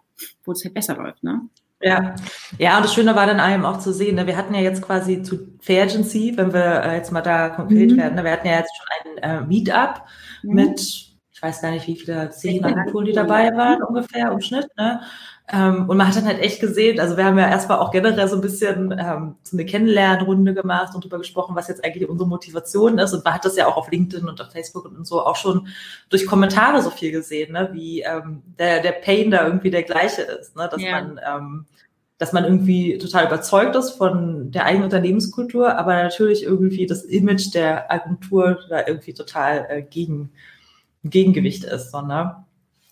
wo 0.45 0.53
es 0.53 0.65
halt 0.65 0.75
besser 0.75 0.97
läuft, 0.97 1.23
ne? 1.23 1.43
Ja, 1.81 2.17
ja, 2.59 2.77
und 2.77 2.85
das 2.85 2.93
Schöne 2.93 3.15
war 3.15 3.27
dann 3.27 3.39
einem 3.39 3.65
auch 3.65 3.79
zu 3.79 3.93
sehen, 3.93 4.17
ne? 4.17 4.27
wir 4.27 4.37
hatten 4.37 4.53
ja 4.53 4.61
jetzt 4.61 4.83
quasi 4.83 5.23
zu 5.23 5.57
Fairgency, 5.61 6.33
wenn 6.37 6.53
wir 6.53 6.83
äh, 6.83 6.97
jetzt 6.97 7.13
mal 7.13 7.21
da 7.21 7.51
konkret 7.51 7.93
mhm. 7.93 7.99
werden, 7.99 8.15
ne? 8.17 8.25
wir 8.25 8.33
hatten 8.33 8.49
ja 8.49 8.59
jetzt 8.59 8.73
schon 8.77 9.21
ein 9.23 9.43
äh, 9.45 9.47
Meetup 9.47 10.03
mhm. 10.43 10.55
mit, 10.55 10.81
ich 10.81 11.41
weiß 11.41 11.63
gar 11.63 11.71
nicht, 11.71 11.87
wie 11.87 11.95
viele, 11.95 12.31
zehn 12.31 12.65
Agenturen, 12.65 13.05
die 13.05 13.13
dabei 13.13 13.57
waren 13.57 13.81
ungefähr 13.85 14.33
im 14.33 14.41
Schnitt, 14.41 14.67
ne? 14.77 15.03
Ähm, 15.51 15.89
und 15.89 15.97
man 15.97 16.07
hat 16.07 16.17
dann 16.17 16.27
halt 16.27 16.41
echt 16.41 16.61
gesehen, 16.61 17.01
also 17.01 17.17
wir 17.17 17.25
haben 17.25 17.39
ja 17.39 17.49
erstmal 17.49 17.79
auch 17.79 17.91
generell 17.91 18.29
so 18.29 18.37
ein 18.37 18.43
bisschen 18.43 18.95
ähm, 18.99 19.37
so 19.43 19.57
eine 19.57 19.65
Kennenlernrunde 19.65 20.53
gemacht 20.53 20.95
und 20.95 21.03
darüber 21.05 21.19
gesprochen, 21.19 21.57
was 21.57 21.69
jetzt 21.69 21.83
eigentlich 21.85 22.07
unsere 22.09 22.29
Motivation 22.29 22.99
ist. 22.99 23.15
Und 23.15 23.25
man 23.25 23.35
hat 23.35 23.47
das 23.47 23.57
ja 23.57 23.67
auch 23.67 23.79
auf 23.79 23.91
LinkedIn 23.91 24.29
und 24.29 24.41
auf 24.41 24.53
Facebook 24.53 24.85
und 24.85 25.07
so 25.07 25.25
auch 25.25 25.37
schon 25.37 25.69
durch 26.11 26.27
Kommentare 26.27 26.83
so 26.83 26.91
viel 26.91 27.13
gesehen, 27.13 27.53
ne? 27.53 27.71
wie 27.73 28.03
ähm, 28.03 28.43
der, 28.59 28.83
der 28.83 28.93
Pain 28.93 29.31
da 29.31 29.47
irgendwie 29.47 29.71
der 29.71 29.85
gleiche 29.85 30.23
ist, 30.23 30.55
ne? 30.55 30.69
dass 30.71 30.83
ja. 30.83 30.91
man 30.91 31.21
ähm, 31.27 31.67
dass 32.19 32.33
man 32.33 32.45
irgendwie 32.45 32.99
total 32.99 33.27
überzeugt 33.27 33.77
ist 33.77 33.91
von 33.91 34.51
der 34.51 34.65
eigenen 34.65 34.85
Unternehmenskultur, 34.85 35.79
aber 35.79 36.03
natürlich 36.03 36.43
irgendwie 36.43 36.87
das 36.87 37.05
Image 37.05 37.55
der 37.55 37.91
Agentur 37.93 38.59
da 38.69 38.87
irgendwie 38.87 39.15
total 39.15 39.67
äh, 39.69 39.83
gegen 39.83 40.31
Gegengewicht 41.05 41.65
ist. 41.65 41.93
So, 41.93 42.03
ne? 42.03 42.45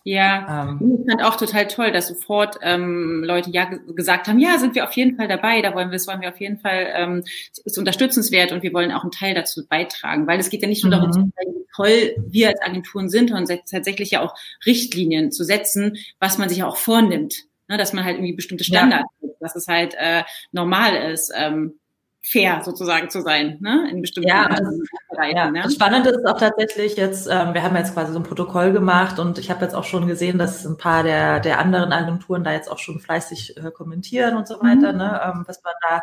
Ja, 0.08 0.68
ähm, 0.68 1.00
ich 1.00 1.10
fand 1.10 1.24
auch 1.24 1.34
total 1.34 1.66
toll, 1.66 1.90
dass 1.90 2.06
sofort 2.06 2.58
ähm, 2.62 3.24
Leute 3.24 3.50
ja 3.50 3.64
gesagt 3.64 4.28
haben, 4.28 4.38
ja, 4.38 4.56
sind 4.56 4.76
wir 4.76 4.84
auf 4.84 4.92
jeden 4.92 5.16
Fall 5.16 5.26
dabei, 5.26 5.60
da 5.62 5.74
wollen 5.74 5.88
wir, 5.88 5.94
das 5.94 6.06
wollen 6.06 6.20
wir 6.20 6.28
auf 6.28 6.40
jeden 6.40 6.58
Fall, 6.58 6.86
ähm, 6.94 7.24
ist 7.64 7.76
unterstützenswert 7.76 8.52
und 8.52 8.62
wir 8.62 8.72
wollen 8.72 8.92
auch 8.92 9.02
einen 9.02 9.10
Teil 9.10 9.34
dazu 9.34 9.66
beitragen, 9.66 10.28
weil 10.28 10.38
es 10.38 10.48
geht 10.48 10.62
ja 10.62 10.68
nicht 10.68 10.84
nur 10.84 10.92
darum, 10.92 11.10
mhm. 11.10 11.32
wie 11.36 11.66
toll 11.74 12.14
wir 12.24 12.50
als 12.50 12.62
Agenturen 12.62 13.08
sind, 13.08 13.30
sondern 13.30 13.58
tatsächlich 13.68 14.12
ja 14.12 14.20
auch 14.20 14.36
Richtlinien 14.64 15.32
zu 15.32 15.42
setzen, 15.42 15.96
was 16.20 16.38
man 16.38 16.48
sich 16.48 16.58
ja 16.58 16.68
auch 16.68 16.76
vornimmt, 16.76 17.42
ne, 17.66 17.76
dass 17.76 17.92
man 17.92 18.04
halt 18.04 18.18
irgendwie 18.18 18.36
bestimmte 18.36 18.62
Standards, 18.62 19.10
ja. 19.22 19.28
dass 19.40 19.56
es 19.56 19.66
halt 19.66 19.96
äh, 19.98 20.22
normal 20.52 20.94
ist. 21.10 21.32
Ähm, 21.36 21.80
fair 22.26 22.60
sozusagen 22.64 23.08
zu 23.08 23.20
sein, 23.22 23.58
ne? 23.60 23.88
In 23.90 24.00
bestimmten 24.00 24.28
ja, 24.28 24.46
also, 24.46 24.70
Bereichen. 25.10 25.36
Ja. 25.36 25.50
Ne? 25.50 25.62
Das 25.62 25.74
Spannende 25.74 26.10
ist 26.10 26.26
auch 26.26 26.38
tatsächlich 26.38 26.96
jetzt, 26.96 27.28
ähm, 27.30 27.54
wir 27.54 27.62
haben 27.62 27.76
jetzt 27.76 27.94
quasi 27.94 28.12
so 28.12 28.18
ein 28.18 28.24
Protokoll 28.24 28.72
gemacht 28.72 29.18
und 29.18 29.38
ich 29.38 29.50
habe 29.50 29.64
jetzt 29.64 29.74
auch 29.74 29.84
schon 29.84 30.06
gesehen, 30.06 30.38
dass 30.38 30.64
ein 30.64 30.76
paar 30.76 31.02
der, 31.02 31.40
der 31.40 31.60
anderen 31.60 31.92
Agenturen 31.92 32.42
da 32.42 32.52
jetzt 32.52 32.70
auch 32.70 32.78
schon 32.78 32.98
fleißig 32.98 33.56
äh, 33.56 33.70
kommentieren 33.70 34.36
und 34.36 34.48
so 34.48 34.56
weiter, 34.56 34.92
mhm. 34.92 34.98
ne? 34.98 35.20
Ähm, 35.24 35.44
was 35.46 35.62
man 35.62 35.74
da 35.88 36.02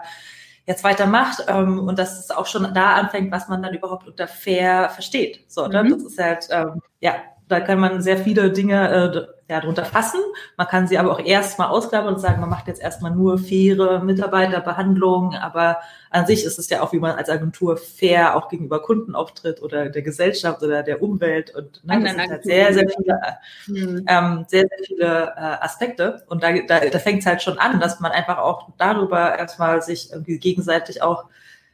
jetzt 0.66 0.84
weitermacht 0.86 1.44
ähm, 1.48 1.80
und 1.80 2.00
dass 2.00 2.18
es 2.18 2.32
auch 2.32 2.46
schon 2.46 2.74
da 2.74 2.94
anfängt, 2.94 3.32
was 3.32 3.50
man 3.50 3.62
dann 3.62 3.74
überhaupt 3.74 4.08
unter 4.08 4.28
fair 4.28 4.90
versteht. 4.90 5.44
So, 5.48 5.68
ne? 5.68 5.84
Mhm. 5.84 5.90
Das 5.90 6.04
ist 6.04 6.20
halt, 6.20 6.48
ähm, 6.52 6.82
ja, 7.02 7.16
da 7.50 7.60
kann 7.60 7.80
man 7.80 8.02
sehr 8.02 8.18
viele 8.18 8.52
Dinge 8.52 8.90
äh, 8.90 9.33
ja, 9.50 9.60
drunter 9.60 9.84
fassen. 9.84 10.22
Man 10.58 10.68
kann 10.68 10.88
sie 10.88 10.98
aber 10.98 11.12
auch 11.12 11.20
erstmal 11.20 11.68
ausklammern 11.68 12.16
und 12.16 12.20
sagen, 12.20 12.40
man 12.40 12.50
macht 12.50 12.68
jetzt 12.68 12.82
erstmal 12.82 13.12
nur 13.12 13.38
faire 13.38 14.00
Mitarbeiterbehandlung, 14.04 15.36
aber 15.36 15.80
an 16.10 16.26
sich 16.26 16.46
ist 16.46 16.60
es 16.60 16.70
ja 16.70 16.82
auch, 16.82 16.94
wie 16.94 17.00
man 17.00 17.16
als 17.16 17.30
Agentur 17.30 17.76
fair 17.76 18.36
auch 18.36 18.48
gegenüber 18.48 18.82
Kunden 18.82 19.16
auftritt 19.16 19.62
oder 19.62 19.90
der 19.90 20.02
Gesellschaft 20.02 20.64
oder 20.64 20.82
der 20.82 21.02
Umwelt 21.02 21.54
und 21.54 21.84
ne, 21.84 22.02
das 22.02 22.12
sind 22.14 22.30
halt 22.32 22.44
sehr, 22.44 22.74
sehr 22.74 22.88
viele, 22.90 23.20
mhm. 23.68 24.06
ähm, 24.08 24.46
sehr, 24.48 24.62
sehr 24.68 24.86
viele 24.86 25.34
äh, 25.36 25.40
Aspekte. 25.40 26.24
Und 26.28 26.42
da, 26.42 26.54
da, 26.68 26.80
da 26.80 27.00
fängt 27.00 27.20
es 27.20 27.26
halt 27.26 27.42
schon 27.42 27.60
an, 27.60 27.80
dass 27.80 28.00
man 28.00 28.12
einfach 28.12 28.38
auch 28.38 28.70
darüber 28.78 29.38
erstmal 29.38 29.82
sich 29.82 30.12
irgendwie 30.12 30.40
gegenseitig 30.40 31.02
auch 31.02 31.26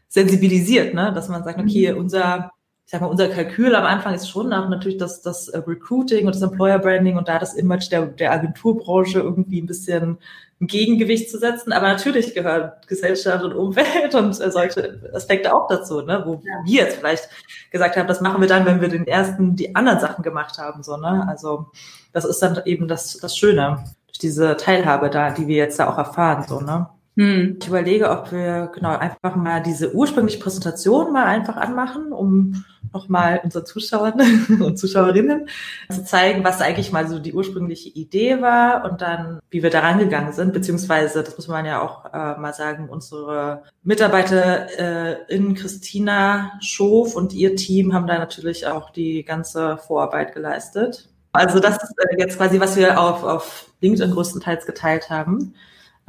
sensibilisiert, 0.07 0.95
ne? 0.95 1.13
dass 1.13 1.29
man 1.29 1.43
sagt, 1.43 1.59
okay, 1.59 1.91
mhm. 1.91 1.99
unser 1.99 2.51
ich 2.89 2.91
sag 2.91 3.01
mal, 3.01 3.07
unser 3.07 3.27
Kalkül 3.27 3.75
am 3.75 3.85
Anfang 3.85 4.15
ist 4.15 4.27
schon 4.27 4.51
auch 4.51 4.67
natürlich 4.67 4.97
das, 4.97 5.21
das 5.21 5.47
äh, 5.47 5.59
Recruiting 5.59 6.25
und 6.25 6.33
das 6.33 6.41
Employer 6.41 6.79
Branding 6.79 7.17
und 7.19 7.27
da 7.27 7.37
das 7.37 7.53
Image 7.53 7.91
der, 7.91 8.07
der 8.07 8.31
Agenturbranche 8.31 9.19
irgendwie 9.19 9.61
ein 9.61 9.67
bisschen 9.67 10.17
ein 10.59 10.65
Gegengewicht 10.65 11.29
zu 11.29 11.37
setzen. 11.37 11.71
Aber 11.71 11.87
natürlich 11.87 12.33
gehört 12.33 12.87
Gesellschaft 12.87 13.43
und 13.43 13.53
Umwelt 13.53 14.15
und 14.15 14.29
äh, 14.41 14.49
solche 14.49 15.07
Aspekte 15.13 15.53
auch 15.53 15.67
dazu, 15.67 16.01
ne? 16.01 16.23
wo 16.25 16.41
ja. 16.43 16.63
wir 16.65 16.81
jetzt 16.81 16.97
vielleicht 16.97 17.29
gesagt 17.69 17.95
haben, 17.95 18.07
das 18.07 18.21
machen 18.21 18.41
wir 18.41 18.47
dann, 18.47 18.65
wenn 18.65 18.81
wir 18.81 18.89
den 18.89 19.05
ersten, 19.05 19.55
die 19.55 19.75
anderen 19.75 19.99
Sachen 19.99 20.23
gemacht 20.23 20.57
haben. 20.57 20.81
So, 20.81 20.97
ne? 20.97 21.27
Also 21.29 21.67
das 22.11 22.25
ist 22.25 22.41
dann 22.41 22.59
eben 22.65 22.87
das, 22.87 23.17
das 23.17 23.37
Schöne, 23.37 23.83
durch 24.07 24.17
diese 24.17 24.57
Teilhabe 24.57 25.11
da, 25.11 25.29
die 25.29 25.45
wir 25.45 25.57
jetzt 25.57 25.77
da 25.77 25.89
auch 25.89 25.97
erfahren. 25.99 26.43
So, 26.47 26.59
ne? 26.59 26.89
Hm. 27.19 27.57
Ich 27.61 27.67
überlege, 27.67 28.09
ob 28.09 28.31
wir 28.31 28.71
genau 28.73 28.97
einfach 28.97 29.35
mal 29.35 29.61
diese 29.61 29.93
ursprüngliche 29.93 30.39
Präsentation 30.39 31.11
mal 31.11 31.25
einfach 31.25 31.57
anmachen, 31.57 32.13
um 32.13 32.63
nochmal 32.93 33.41
unseren 33.43 33.65
Zuschauern 33.65 34.19
und 34.61 34.77
Zuschauerinnen 34.77 35.47
zu 35.89 36.03
zeigen, 36.03 36.43
was 36.43 36.61
eigentlich 36.61 36.91
mal 36.91 37.07
so 37.07 37.19
die 37.19 37.33
ursprüngliche 37.33 37.89
Idee 37.89 38.41
war 38.41 38.89
und 38.89 39.01
dann, 39.01 39.39
wie 39.49 39.63
wir 39.63 39.69
da 39.69 39.79
rangegangen 39.79 40.33
sind, 40.33 40.53
beziehungsweise, 40.53 41.23
das 41.23 41.37
muss 41.37 41.47
man 41.47 41.65
ja 41.65 41.81
auch 41.81 42.05
äh, 42.05 42.39
mal 42.39 42.53
sagen, 42.53 42.89
unsere 42.89 43.63
Mitarbeiterin 43.83 45.53
Christina 45.55 46.51
Schof 46.61 47.15
und 47.15 47.33
ihr 47.33 47.55
Team 47.55 47.93
haben 47.93 48.07
da 48.07 48.17
natürlich 48.17 48.67
auch 48.67 48.89
die 48.89 49.23
ganze 49.23 49.77
Vorarbeit 49.77 50.33
geleistet. 50.33 51.09
Also 51.31 51.59
das 51.59 51.81
ist 51.83 51.93
äh, 51.97 52.17
jetzt 52.17 52.37
quasi, 52.37 52.59
was 52.59 52.75
wir 52.75 52.99
auf, 52.99 53.23
auf 53.23 53.69
LinkedIn 53.81 54.11
größtenteils 54.11 54.65
geteilt 54.65 55.09
haben. 55.09 55.53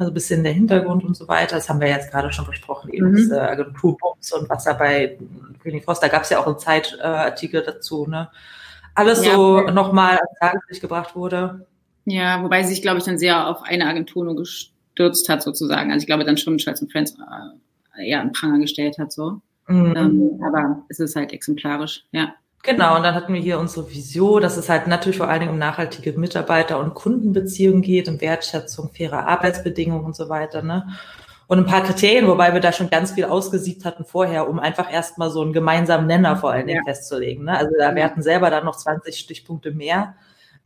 Also 0.00 0.12
ein 0.12 0.14
bisschen 0.14 0.42
der 0.42 0.54
Hintergrund 0.54 1.04
und 1.04 1.14
so 1.14 1.28
weiter. 1.28 1.56
Das 1.56 1.68
haben 1.68 1.78
wir 1.78 1.88
jetzt 1.88 2.10
gerade 2.10 2.32
schon 2.32 2.46
besprochen, 2.46 2.90
eben 2.90 3.10
mhm. 3.10 3.16
diese 3.16 3.42
Agenturbums 3.42 4.32
und 4.32 4.48
was 4.48 4.64
da 4.64 4.72
bei 4.72 5.18
Greening 5.62 5.82
Frost, 5.82 6.02
da 6.02 6.08
gab 6.08 6.22
es 6.22 6.30
ja 6.30 6.38
auch 6.38 6.46
einen 6.46 6.58
Zeitartikel 6.58 7.62
dazu, 7.62 8.06
ne? 8.06 8.30
Alles 8.94 9.22
ja, 9.22 9.34
so 9.34 9.60
nochmal 9.60 10.16
ans 10.16 10.38
Tageslicht 10.40 10.80
gebracht 10.80 11.14
wurde. 11.14 11.66
Ja, 12.06 12.42
wobei 12.42 12.62
sie 12.62 12.70
sich, 12.70 12.80
glaube 12.80 12.96
ich, 12.96 13.04
dann 13.04 13.18
sehr 13.18 13.46
auf 13.46 13.62
eine 13.62 13.86
Agentur 13.86 14.24
nur 14.24 14.36
gestürzt 14.36 15.28
hat, 15.28 15.42
sozusagen. 15.42 15.92
Also 15.92 16.04
ich 16.04 16.06
glaube 16.06 16.24
dann 16.24 16.38
schon 16.38 16.58
Scholz 16.58 16.80
und 16.80 16.90
Friends 16.90 17.14
äh, 17.98 18.08
eher 18.08 18.22
einen 18.22 18.32
Pranger 18.32 18.58
gestellt 18.58 18.96
hat, 18.96 19.12
so. 19.12 19.42
Mhm. 19.66 19.94
Ähm, 19.98 20.40
aber 20.42 20.82
es 20.88 20.98
ist 20.98 21.14
halt 21.14 21.34
exemplarisch, 21.34 22.06
ja. 22.12 22.32
Genau, 22.62 22.96
und 22.96 23.02
dann 23.04 23.14
hatten 23.14 23.32
wir 23.32 23.40
hier 23.40 23.58
unsere 23.58 23.90
Vision, 23.90 24.42
dass 24.42 24.58
es 24.58 24.68
halt 24.68 24.86
natürlich 24.86 25.16
vor 25.16 25.28
allen 25.28 25.40
Dingen 25.40 25.52
um 25.52 25.58
nachhaltige 25.58 26.12
Mitarbeiter- 26.18 26.78
und 26.78 26.94
Kundenbeziehungen 26.94 27.80
geht, 27.80 28.06
um 28.06 28.20
Wertschätzung, 28.20 28.90
faire 28.90 29.26
Arbeitsbedingungen 29.26 30.04
und 30.04 30.14
so 30.14 30.28
weiter. 30.28 30.60
Ne? 30.60 30.86
Und 31.46 31.58
ein 31.58 31.66
paar 31.66 31.82
Kriterien, 31.82 32.28
wobei 32.28 32.52
wir 32.52 32.60
da 32.60 32.70
schon 32.70 32.90
ganz 32.90 33.12
viel 33.12 33.24
ausgesiebt 33.24 33.86
hatten 33.86 34.04
vorher, 34.04 34.46
um 34.46 34.58
einfach 34.58 34.92
erstmal 34.92 35.30
so 35.30 35.40
einen 35.40 35.54
gemeinsamen 35.54 36.06
Nenner 36.06 36.36
vor 36.36 36.52
allen 36.52 36.66
Dingen 36.66 36.84
ja. 36.86 36.92
festzulegen. 36.92 37.46
Ne? 37.46 37.56
Also 37.56 37.70
da, 37.78 37.94
wir 37.94 38.04
hatten 38.04 38.22
selber 38.22 38.50
dann 38.50 38.66
noch 38.66 38.76
20 38.76 39.18
Stichpunkte 39.18 39.70
mehr. 39.70 40.14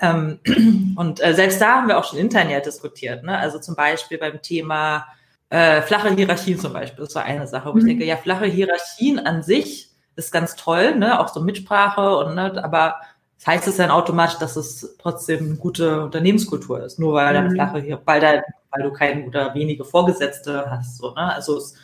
Ähm, 0.00 0.40
und 0.96 1.24
äh, 1.24 1.32
selbst 1.32 1.60
da 1.60 1.76
haben 1.76 1.86
wir 1.86 1.96
auch 1.96 2.04
schon 2.04 2.18
intern 2.18 2.50
ja 2.50 2.58
diskutiert. 2.58 3.22
Ne? 3.22 3.38
Also 3.38 3.60
zum 3.60 3.76
Beispiel 3.76 4.18
beim 4.18 4.42
Thema 4.42 5.06
äh, 5.48 5.80
flache 5.80 6.12
Hierarchien 6.12 6.58
zum 6.58 6.72
Beispiel. 6.72 7.04
Das 7.04 7.14
war 7.14 7.24
eine 7.24 7.46
Sache, 7.46 7.68
wo 7.68 7.74
mhm. 7.74 7.78
ich 7.78 7.84
denke, 7.84 8.04
ja, 8.04 8.16
flache 8.16 8.46
Hierarchien 8.46 9.20
an 9.20 9.44
sich 9.44 9.93
ist 10.16 10.32
ganz 10.32 10.56
toll, 10.56 10.96
ne? 10.96 11.20
auch 11.20 11.28
so 11.28 11.40
Mitsprache 11.40 12.16
und 12.16 12.34
ne? 12.34 12.62
aber 12.62 12.96
das 13.38 13.46
heißt 13.46 13.68
es 13.68 13.76
dann 13.76 13.90
automatisch, 13.90 14.38
dass 14.38 14.56
es 14.56 14.96
trotzdem 14.98 15.44
eine 15.44 15.56
gute 15.56 16.02
Unternehmenskultur 16.02 16.82
ist, 16.82 16.98
nur 16.98 17.14
weil 17.14 17.42
mhm. 17.42 17.52
flache 17.52 17.78
hier, 17.78 18.00
weil 18.04 18.20
da, 18.20 18.42
weil 18.70 18.82
du 18.82 18.92
keine 18.92 19.26
oder 19.26 19.54
wenige 19.54 19.84
Vorgesetzte 19.84 20.70
hast, 20.70 20.98
so, 20.98 21.10
ne? 21.14 21.34
Also 21.34 21.58
es, 21.58 21.74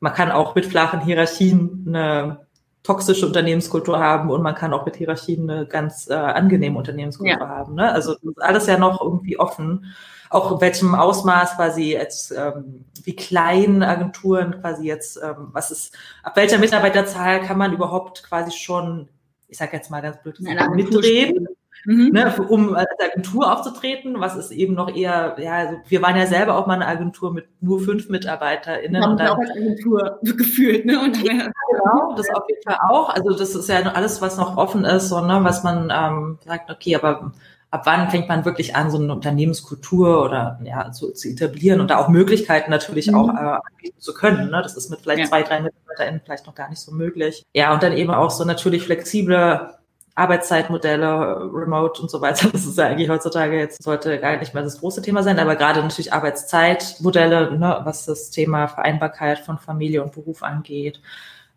man 0.00 0.12
kann 0.12 0.30
auch 0.30 0.54
mit 0.54 0.66
flachen 0.66 1.00
Hierarchien 1.00 1.84
eine 1.88 2.44
toxische 2.82 3.26
Unternehmenskultur 3.26 3.98
haben 3.98 4.30
und 4.30 4.42
man 4.42 4.54
kann 4.54 4.74
auch 4.74 4.84
mit 4.84 4.96
Hierarchien 4.96 5.48
eine 5.48 5.66
ganz 5.66 6.08
äh, 6.10 6.14
angenehme 6.14 6.76
Unternehmenskultur 6.76 7.40
ja. 7.40 7.48
haben. 7.48 7.74
Ne? 7.76 7.90
Also 7.90 8.16
alles 8.36 8.66
ja 8.66 8.76
noch 8.76 9.00
irgendwie 9.00 9.38
offen 9.38 9.94
auch 10.30 10.52
in 10.52 10.60
welchem 10.60 10.94
Ausmaß 10.94 11.56
quasi 11.56 11.92
jetzt, 11.92 12.32
ähm, 12.32 12.84
wie 13.04 13.16
klein 13.16 13.82
Agenturen 13.82 14.60
quasi 14.60 14.86
jetzt, 14.86 15.20
ähm, 15.22 15.48
was 15.52 15.70
ist, 15.70 15.96
ab 16.22 16.36
welcher 16.36 16.58
Mitarbeiterzahl 16.58 17.40
kann 17.42 17.58
man 17.58 17.72
überhaupt 17.72 18.22
quasi 18.24 18.52
schon, 18.52 19.08
ich 19.48 19.58
sage 19.58 19.76
jetzt 19.76 19.90
mal 19.90 20.02
ganz 20.02 20.20
blöd, 20.22 20.40
mitreden? 20.40 21.48
Mhm. 21.86 22.10
Ne, 22.12 22.34
um 22.48 22.74
als 22.74 22.88
Agentur 22.98 23.52
aufzutreten, 23.52 24.18
was 24.18 24.36
ist 24.36 24.52
eben 24.52 24.72
noch 24.74 24.94
eher, 24.94 25.36
ja, 25.38 25.52
also 25.52 25.76
wir 25.86 26.00
waren 26.00 26.16
ja 26.16 26.26
selber 26.26 26.56
auch 26.56 26.66
mal 26.66 26.74
eine 26.74 26.86
Agentur 26.86 27.30
mit 27.30 27.46
nur 27.60 27.78
fünf 27.80 28.08
MitarbeiterInnen. 28.08 29.02
Haben 29.02 29.12
und 29.12 29.20
dann, 29.20 29.28
auch 29.28 29.38
als 29.38 29.50
Agentur 29.50 30.18
gefühlt, 30.22 30.86
ne? 30.86 30.98
Und 30.98 31.22
ja, 31.22 31.32
genau, 31.32 32.14
das 32.16 32.30
auf 32.30 32.44
jeden 32.48 32.62
Fall 32.62 32.78
auch. 32.88 33.10
Also 33.10 33.36
das 33.36 33.54
ist 33.54 33.68
ja 33.68 33.82
alles, 33.82 34.22
was 34.22 34.38
noch 34.38 34.56
offen 34.56 34.86
ist, 34.86 35.10
so, 35.10 35.20
ne, 35.20 35.40
was 35.42 35.62
man 35.62 35.92
ähm, 35.94 36.38
sagt, 36.46 36.70
okay, 36.70 36.96
aber 36.96 37.32
ab 37.74 37.86
wann 37.86 38.08
fängt 38.08 38.28
man 38.28 38.44
wirklich 38.44 38.76
an, 38.76 38.88
so 38.88 38.98
eine 38.98 39.12
Unternehmenskultur 39.12 40.24
oder 40.24 40.60
ja, 40.62 40.92
zu, 40.92 41.10
zu 41.10 41.28
etablieren 41.28 41.80
und 41.80 41.90
da 41.90 41.98
auch 41.98 42.08
Möglichkeiten 42.08 42.70
natürlich 42.70 43.08
mhm. 43.08 43.16
auch 43.16 43.28
äh, 43.30 43.58
anbieten 43.72 43.98
zu 43.98 44.14
können. 44.14 44.50
Ne? 44.50 44.62
Das 44.62 44.76
ist 44.76 44.90
mit 44.90 45.00
vielleicht 45.00 45.22
ja. 45.22 45.26
zwei, 45.26 45.42
drei 45.42 45.60
MitarbeiterInnen 45.60 46.20
vielleicht 46.24 46.46
noch 46.46 46.54
gar 46.54 46.70
nicht 46.70 46.78
so 46.78 46.92
möglich. 46.92 47.42
Ja, 47.52 47.74
und 47.74 47.82
dann 47.82 47.92
eben 47.92 48.12
auch 48.12 48.30
so 48.30 48.44
natürlich 48.44 48.84
flexible 48.84 49.74
Arbeitszeitmodelle, 50.14 51.50
Remote 51.52 52.00
und 52.00 52.12
so 52.12 52.20
weiter. 52.20 52.48
Das 52.52 52.64
ist 52.64 52.78
ja 52.78 52.86
eigentlich 52.86 53.08
heutzutage 53.08 53.58
jetzt 53.58 53.82
sollte 53.82 54.20
gar 54.20 54.36
nicht 54.36 54.54
mehr 54.54 54.62
das 54.62 54.78
große 54.78 55.02
Thema 55.02 55.24
sein, 55.24 55.40
aber 55.40 55.56
gerade 55.56 55.80
natürlich 55.80 56.12
Arbeitszeitmodelle, 56.12 57.58
ne, 57.58 57.80
was 57.82 58.06
das 58.06 58.30
Thema 58.30 58.68
Vereinbarkeit 58.68 59.40
von 59.40 59.58
Familie 59.58 60.04
und 60.04 60.12
Beruf 60.12 60.44
angeht. 60.44 61.00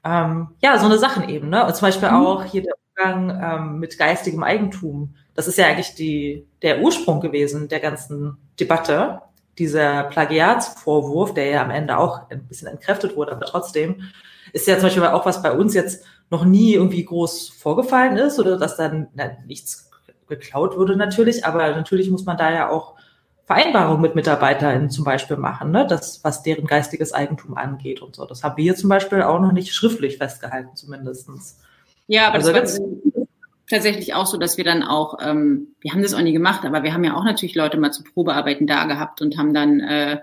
Ähm, 0.04 0.48
ja, 0.64 0.80
so 0.80 0.88
eine 0.88 0.98
Sachen 0.98 1.30
eben, 1.30 1.50
ne? 1.50 1.64
Und 1.64 1.76
zum 1.76 1.88
Beispiel 1.88 2.10
mhm. 2.10 2.16
auch 2.16 2.44
hier 2.44 2.64
der 2.64 2.74
Umgang 2.98 3.44
ähm, 3.44 3.80
mit 3.80 4.00
geistigem 4.00 4.42
Eigentum 4.42 5.14
das 5.38 5.48
ist 5.48 5.60
ja 5.60 5.68
eigentlich 5.68 5.94
die, 5.94 6.48
der 6.64 6.82
Ursprung 6.82 7.22
gewesen 7.22 7.68
der 7.68 7.80
ganzen 7.80 8.38
Debatte. 8.60 9.22
Dieser 9.60 10.06
Plagiatsvorwurf, 10.06 11.36
der 11.36 11.46
ja 11.46 11.62
am 11.62 11.70
Ende 11.70 11.98
auch 12.00 12.28
ein 12.32 12.48
bisschen 12.48 12.68
entkräftet 12.68 13.16
wurde, 13.16 13.34
aber 13.34 13.46
trotzdem 13.46 14.02
ist 14.52 14.68
ja 14.68 14.76
zum 14.76 14.86
Beispiel 14.86 15.04
auch 15.06 15.28
was 15.28 15.44
bei 15.44 15.52
uns 15.52 15.76
jetzt 15.76 16.06
noch 16.32 16.44
nie 16.44 16.74
irgendwie 16.74 17.06
groß 17.06 17.50
vorgefallen 17.50 18.18
ist 18.18 18.40
oder 18.40 18.58
dass 18.58 18.78
dann 18.78 19.10
na, 19.14 19.30
nichts 19.46 19.92
geklaut 20.28 20.76
wurde 20.76 20.96
natürlich, 20.96 21.46
aber 21.46 21.70
natürlich 21.76 22.10
muss 22.10 22.26
man 22.26 22.38
da 22.38 22.52
ja 22.52 22.70
auch 22.70 22.96
Vereinbarungen 23.46 24.02
mit 24.02 24.16
MitarbeiterInnen 24.16 24.90
zum 24.90 25.06
Beispiel 25.06 25.38
machen, 25.38 25.70
ne? 25.70 25.86
das, 25.88 26.24
was 26.24 26.42
deren 26.42 26.66
geistiges 26.66 27.14
Eigentum 27.14 27.58
angeht 27.58 28.02
und 28.02 28.16
so. 28.16 28.26
Das 28.26 28.44
haben 28.44 28.58
wir 28.58 28.76
zum 28.76 28.90
Beispiel 28.90 29.22
auch 29.22 29.40
noch 29.40 29.52
nicht 29.52 29.74
schriftlich 29.74 30.18
festgehalten, 30.18 30.76
zumindestens. 30.76 31.60
Ja, 32.08 32.28
aber 32.28 32.36
also 32.36 32.52
das, 32.52 32.80
war, 32.80 33.17
tatsächlich 33.70 34.14
auch 34.14 34.26
so, 34.26 34.38
dass 34.38 34.58
wir 34.58 34.64
dann 34.64 34.84
auch, 34.84 35.18
ähm, 35.22 35.76
wir 35.82 35.92
haben 35.92 36.02
das 36.02 36.14
auch 36.14 36.22
nie 36.22 36.34
gemacht, 36.34 36.66
aber 36.66 36.84
wir 36.84 36.94
haben 36.94 37.04
ja 37.04 37.16
auch 37.16 37.24
natürlich 37.24 37.56
Leute 37.56 37.78
mal 37.78 37.92
zu 37.92 38.04
Probearbeiten 38.04 38.68
da 38.68 38.86
gehabt 38.86 39.22
und 39.22 39.38
haben 39.38 39.54
dann 39.54 39.80
äh, 39.80 40.18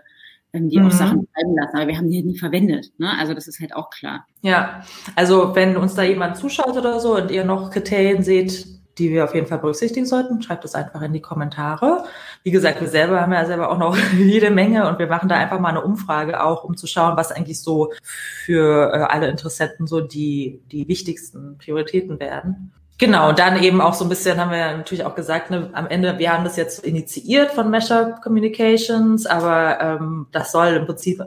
die 0.53 0.79
mhm. 0.79 0.87
auch 0.87 0.93
Sachen 0.93 1.29
schreiben 1.33 1.57
lassen, 1.57 1.77
aber 1.77 1.89
wir 1.89 1.97
haben 1.97 2.11
die 2.11 2.23
nie 2.23 2.39
verwendet. 2.39 2.93
Ne? 2.99 3.11
Also 3.19 3.35
das 3.35 3.49
ist 3.49 3.61
halt 3.61 3.75
auch 3.75 3.91
klar. 3.91 4.27
Ja, 4.43 4.85
also 5.17 5.55
wenn 5.55 5.77
uns 5.77 5.95
da 5.95 6.03
jemand 6.03 6.37
zuschaut 6.37 6.77
oder 6.77 7.01
so 7.01 7.17
und 7.17 7.31
ihr 7.31 7.45
noch 7.45 7.71
Kriterien 7.71 8.23
seht, 8.23 8.67
die 8.99 9.11
wir 9.11 9.25
auf 9.25 9.35
jeden 9.35 9.49
Fall 9.49 9.59
berücksichtigen 9.59 10.07
sollten, 10.07 10.41
schreibt 10.41 10.65
es 10.65 10.77
einfach 10.77 11.03
in 11.03 11.13
die 11.13 11.21
Kommentare. 11.21 12.05
Wie 12.45 12.53
gesagt, 12.53 12.81
wir 12.81 12.87
selber 12.87 13.21
haben 13.21 13.33
ja 13.33 13.45
selber 13.45 13.71
auch 13.71 13.79
noch 13.79 13.97
jede 14.17 14.51
Menge 14.51 14.89
und 14.89 15.01
wir 15.01 15.09
machen 15.09 15.29
da 15.29 15.35
einfach 15.35 15.59
mal 15.59 15.71
eine 15.71 15.83
Umfrage 15.83 16.43
auch, 16.43 16.63
um 16.63 16.77
zu 16.77 16.87
schauen, 16.87 17.17
was 17.17 17.33
eigentlich 17.33 17.61
so 17.61 17.93
für 18.03 18.93
äh, 18.93 18.99
alle 18.99 19.29
Interessenten 19.29 19.89
so 19.89 20.01
die, 20.01 20.63
die 20.71 20.87
wichtigsten 20.87 21.59
Prioritäten 21.59 22.21
werden. 22.21 22.73
Genau, 22.99 23.31
und 23.31 23.39
dann 23.41 23.61
eben 23.63 23.81
auch 23.81 23.95
so 23.95 24.05
ein 24.05 24.09
bisschen 24.09 24.39
haben 24.39 24.53
wir 24.53 24.59
ja 24.59 24.77
natürlich 24.77 25.05
auch 25.05 25.17
gesagt, 25.17 25.51
ne, 25.51 25.69
am 25.73 25.89
Ende, 25.89 26.19
wir 26.19 26.33
haben 26.33 26.45
das 26.45 26.57
jetzt 26.57 26.85
initiiert 26.85 27.51
von 27.51 27.69
Mesher 27.69 28.21
Communications, 28.23 29.27
aber 29.27 29.81
ähm, 29.81 30.27
das 30.31 30.53
soll 30.53 30.69
im 30.69 30.87
Prinzip, 30.87 31.21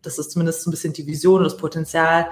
das 0.00 0.18
ist 0.18 0.30
zumindest 0.30 0.62
so 0.62 0.70
ein 0.70 0.72
bisschen 0.72 0.94
die 0.94 1.06
Vision 1.06 1.38
und 1.38 1.44
das 1.44 1.58
Potenzial, 1.58 2.26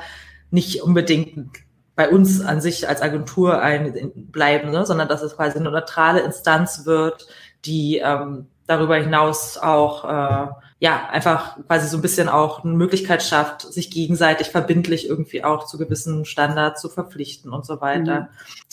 nicht 0.50 0.82
unbedingt 0.82 1.58
bei 1.96 2.08
uns 2.08 2.40
an 2.40 2.62
sich 2.62 2.88
als 2.88 3.02
Agentur 3.02 3.60
ein, 3.60 4.12
bleiben, 4.14 4.70
ne, 4.70 4.86
sondern 4.86 5.08
dass 5.08 5.20
es 5.20 5.36
quasi 5.36 5.58
eine 5.58 5.70
neutrale 5.70 6.20
Instanz 6.20 6.86
wird, 6.86 7.26
die 7.66 7.98
ähm, 7.98 8.46
darüber 8.66 8.96
hinaus 8.96 9.58
auch 9.58 10.04
äh, 10.04 10.46
ja 10.80 11.08
einfach 11.10 11.56
quasi 11.66 11.88
so 11.88 11.98
ein 11.98 12.02
bisschen 12.02 12.28
auch 12.28 12.64
eine 12.64 12.74
Möglichkeit 12.74 13.22
schafft, 13.22 13.62
sich 13.62 13.90
gegenseitig 13.90 14.48
verbindlich 14.48 15.08
irgendwie 15.08 15.44
auch 15.44 15.66
zu 15.66 15.78
gewissen 15.78 16.24
Standards 16.24 16.80
zu 16.80 16.88
verpflichten 16.88 17.52
und 17.52 17.66
so 17.66 17.80
weiter. 17.80 18.20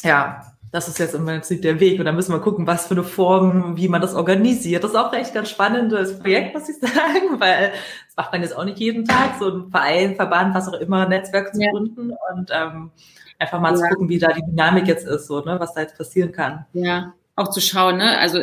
Mhm. 0.03 0.09
Ja, 0.09 0.55
das 0.71 0.87
ist 0.89 0.99
jetzt 0.99 1.15
im 1.15 1.25
Prinzip 1.25 1.61
der 1.61 1.79
Weg. 1.79 1.99
Und 1.99 2.05
da 2.05 2.11
müssen 2.11 2.33
wir 2.33 2.39
gucken, 2.39 2.67
was 2.67 2.87
für 2.87 2.95
eine 2.95 3.03
Form, 3.03 3.77
wie 3.77 3.87
man 3.87 4.01
das 4.01 4.13
organisiert. 4.13 4.83
Das 4.83 4.91
ist 4.91 4.97
auch 4.97 5.13
echt 5.13 5.33
ganz 5.33 5.49
spannendes 5.49 6.19
Projekt, 6.19 6.53
muss 6.53 6.69
ich 6.69 6.75
sagen, 6.81 7.39
weil 7.39 7.71
das 8.07 8.15
macht 8.17 8.33
man 8.33 8.41
jetzt 8.41 8.55
auch 8.55 8.65
nicht 8.65 8.79
jeden 8.79 9.05
Tag, 9.05 9.39
so 9.39 9.49
ein 9.49 9.71
Verein, 9.71 10.15
Verband, 10.15 10.53
was 10.53 10.67
auch 10.67 10.79
immer, 10.79 11.07
Netzwerk 11.07 11.55
zu 11.55 11.61
ja. 11.61 11.71
gründen 11.71 12.11
und 12.33 12.51
ähm, 12.51 12.91
einfach 13.39 13.59
mal 13.61 13.71
ja. 13.71 13.77
zu 13.77 13.87
gucken, 13.87 14.09
wie 14.09 14.19
da 14.19 14.33
die 14.33 14.41
Dynamik 14.41 14.87
jetzt 14.87 15.07
ist, 15.07 15.27
so, 15.27 15.39
ne, 15.39 15.59
was 15.59 15.73
da 15.73 15.81
jetzt 15.81 15.97
passieren 15.97 16.31
kann. 16.31 16.65
Ja, 16.73 17.13
auch 17.35 17.49
zu 17.49 17.61
schauen, 17.61 17.97
ne, 17.97 18.17
also 18.19 18.39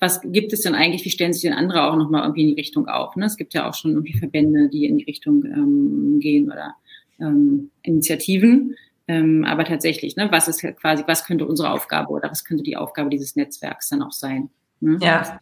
was 0.00 0.20
gibt 0.24 0.52
es 0.52 0.60
denn 0.60 0.74
eigentlich, 0.74 1.04
wie 1.04 1.10
stellen 1.10 1.32
sich 1.32 1.42
denn 1.42 1.52
andere 1.52 1.84
auch 1.84 1.96
nochmal 1.96 2.22
irgendwie 2.22 2.42
in 2.42 2.48
die 2.48 2.60
Richtung 2.60 2.88
auf? 2.88 3.16
Ne? 3.16 3.26
Es 3.26 3.36
gibt 3.36 3.54
ja 3.54 3.68
auch 3.68 3.74
schon 3.74 3.92
irgendwie 3.92 4.16
Verbände, 4.18 4.68
die 4.68 4.86
in 4.86 4.98
die 4.98 5.04
Richtung 5.04 5.44
ähm, 5.44 6.18
gehen 6.20 6.50
oder 6.50 6.76
ähm, 7.20 7.70
Initiativen. 7.82 8.76
Ähm, 9.06 9.44
aber 9.44 9.64
tatsächlich, 9.64 10.16
ne, 10.16 10.28
was 10.30 10.48
ist 10.48 10.62
quasi, 10.80 11.04
was 11.06 11.26
könnte 11.26 11.46
unsere 11.46 11.70
Aufgabe 11.70 12.10
oder 12.10 12.30
was 12.30 12.44
könnte 12.44 12.62
die 12.62 12.76
Aufgabe 12.76 13.10
dieses 13.10 13.36
Netzwerks 13.36 13.90
dann 13.90 14.02
auch 14.02 14.12
sein? 14.12 14.50
Ne? 14.80 14.98
Ja. 15.00 15.40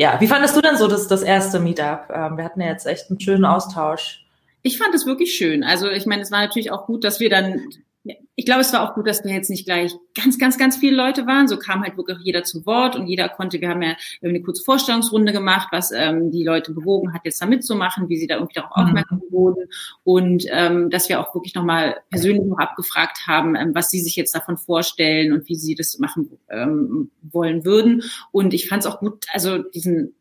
Ja, 0.00 0.20
wie 0.20 0.28
fandest 0.28 0.56
du 0.56 0.60
denn 0.60 0.76
so 0.76 0.86
das, 0.86 1.08
das 1.08 1.22
erste 1.22 1.58
Meetup? 1.58 2.08
Ähm, 2.14 2.36
wir 2.36 2.44
hatten 2.44 2.60
ja 2.60 2.68
jetzt 2.68 2.86
echt 2.86 3.10
einen 3.10 3.18
schönen 3.18 3.44
Austausch. 3.44 4.24
Ich 4.62 4.78
fand 4.78 4.94
es 4.94 5.06
wirklich 5.06 5.34
schön. 5.34 5.64
Also 5.64 5.90
ich 5.90 6.06
meine, 6.06 6.22
es 6.22 6.30
war 6.30 6.40
natürlich 6.40 6.70
auch 6.70 6.86
gut, 6.86 7.02
dass 7.02 7.18
wir 7.18 7.30
dann 7.30 7.62
ich 8.04 8.44
glaube, 8.44 8.60
es 8.60 8.72
war 8.72 8.88
auch 8.88 8.94
gut, 8.94 9.06
dass 9.06 9.24
wir 9.24 9.32
jetzt 9.32 9.50
nicht 9.50 9.66
gleich 9.66 9.92
ganz, 10.14 10.38
ganz, 10.38 10.56
ganz 10.56 10.76
viele 10.76 10.96
Leute 10.96 11.26
waren. 11.26 11.48
So 11.48 11.58
kam 11.58 11.82
halt 11.82 11.96
wirklich 11.96 12.18
jeder 12.20 12.44
zu 12.44 12.64
Wort 12.66 12.96
und 12.96 13.06
jeder 13.06 13.28
konnte, 13.28 13.60
wir 13.60 13.68
haben 13.68 13.82
ja 13.82 13.96
eine 14.22 14.40
kurze 14.40 14.62
Vorstellungsrunde 14.62 15.32
gemacht, 15.32 15.68
was 15.72 15.90
ähm, 15.90 16.30
die 16.30 16.44
Leute 16.44 16.72
bewogen 16.72 17.12
hat, 17.12 17.22
jetzt 17.24 17.42
da 17.42 17.46
mitzumachen, 17.46 18.08
wie 18.08 18.16
sie 18.16 18.26
da 18.26 18.36
irgendwie 18.36 18.54
darauf 18.54 18.76
mhm. 18.76 18.84
aufmerksam 18.84 19.22
wurden 19.30 19.68
und 20.04 20.44
ähm, 20.50 20.88
dass 20.90 21.08
wir 21.08 21.20
auch 21.20 21.34
wirklich 21.34 21.54
nochmal 21.54 21.96
persönlich 22.10 22.44
noch 22.44 22.58
abgefragt 22.58 23.26
haben, 23.26 23.56
ähm, 23.56 23.74
was 23.74 23.90
sie 23.90 24.00
sich 24.00 24.16
jetzt 24.16 24.34
davon 24.34 24.56
vorstellen 24.56 25.32
und 25.32 25.48
wie 25.48 25.56
sie 25.56 25.74
das 25.74 25.98
machen 25.98 26.38
ähm, 26.48 27.10
wollen 27.22 27.64
würden. 27.64 28.02
Und 28.30 28.54
ich 28.54 28.68
fand 28.68 28.84
es 28.84 28.90
auch 28.90 29.00
gut, 29.00 29.26
also 29.32 29.58
diesen 29.58 30.14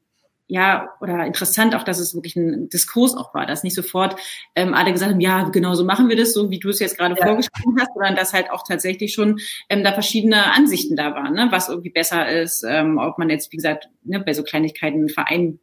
ja, 0.47 0.89
oder 1.01 1.25
interessant 1.25 1.75
auch, 1.75 1.83
dass 1.83 1.99
es 1.99 2.15
wirklich 2.15 2.37
ein 2.37 2.69
Diskurs 2.69 3.15
auch 3.15 3.33
war, 3.33 3.45
dass 3.45 3.63
nicht 3.63 3.75
sofort 3.75 4.15
ähm, 4.55 4.73
alle 4.73 4.93
gesagt 4.93 5.11
haben, 5.11 5.19
ja, 5.19 5.49
genau 5.49 5.75
so 5.75 5.83
machen 5.83 6.07
wir 6.07 6.15
das, 6.15 6.33
so 6.33 6.49
wie 6.49 6.59
du 6.59 6.69
es 6.69 6.79
jetzt 6.79 6.97
gerade 6.97 7.15
ja. 7.19 7.25
vorgeschrieben 7.25 7.75
hast, 7.79 7.93
sondern 7.93 8.15
dass 8.15 8.33
halt 8.33 8.49
auch 8.49 8.63
tatsächlich 8.65 9.13
schon 9.13 9.39
ähm, 9.69 9.83
da 9.83 9.91
verschiedene 9.91 10.53
Ansichten 10.53 10.95
da 10.95 11.13
waren, 11.13 11.33
ne? 11.33 11.47
was 11.51 11.67
irgendwie 11.67 11.89
besser 11.89 12.29
ist, 12.29 12.63
ähm, 12.67 12.97
ob 12.97 13.17
man 13.17 13.29
jetzt, 13.29 13.51
wie 13.51 13.57
gesagt, 13.57 13.89
ne, 14.03 14.21
bei 14.21 14.33
so 14.33 14.43
Kleinigkeiten 14.43 14.99
einen 14.99 15.09
Verein 15.09 15.59